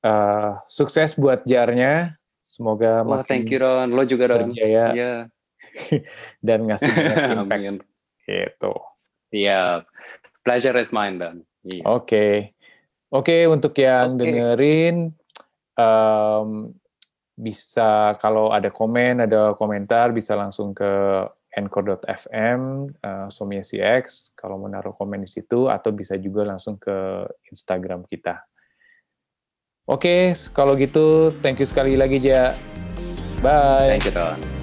Uh, 0.00 0.58
sukses 0.70 1.18
buat 1.18 1.42
jarnya. 1.42 2.14
Semoga 2.46 3.02
oh, 3.02 3.22
makin 3.22 3.26
thank 3.26 3.50
you 3.50 3.58
Ron. 3.58 3.90
Lo 3.94 4.02
juga 4.06 4.34
Ron. 4.34 4.54
Ya. 4.54 4.94
Yeah. 4.94 5.18
Dan 6.46 6.66
ngasih 6.66 6.90
impact. 7.42 7.86
gitu. 8.26 8.72
Iya, 9.30 9.86
pleasure 10.42 10.76
is 10.78 10.90
mine 10.90 11.16
dan. 11.18 11.36
Iya. 11.62 11.82
Oke, 11.86 11.94
okay. 12.04 12.34
oke 13.14 13.24
okay, 13.26 13.42
untuk 13.46 13.74
yang 13.78 14.16
okay. 14.16 14.20
dengerin 14.26 14.96
um, 15.78 16.74
bisa 17.40 18.18
kalau 18.20 18.52
ada 18.52 18.68
komen, 18.68 19.24
ada 19.24 19.56
komentar 19.56 20.12
bisa 20.12 20.36
langsung 20.36 20.76
ke 20.76 20.90
anchor.fm 21.50 22.60
uh, 23.02 23.26
Somia 23.26 23.62
CX 23.66 24.36
kalau 24.38 24.54
mau 24.60 24.70
naruh 24.70 24.94
komen 24.94 25.26
di 25.26 25.30
situ 25.30 25.66
atau 25.66 25.90
bisa 25.90 26.14
juga 26.14 26.46
langsung 26.46 26.78
ke 26.78 27.26
Instagram 27.50 28.06
kita. 28.06 28.38
Oke, 29.90 30.30
okay, 30.30 30.52
kalau 30.54 30.78
gitu 30.78 31.34
thank 31.42 31.58
you 31.58 31.66
sekali 31.66 31.98
lagi 31.98 32.22
Ja. 32.22 32.54
Bye. 33.42 33.88
Thank 33.88 34.04
you, 34.04 34.12
Don. 34.12 34.59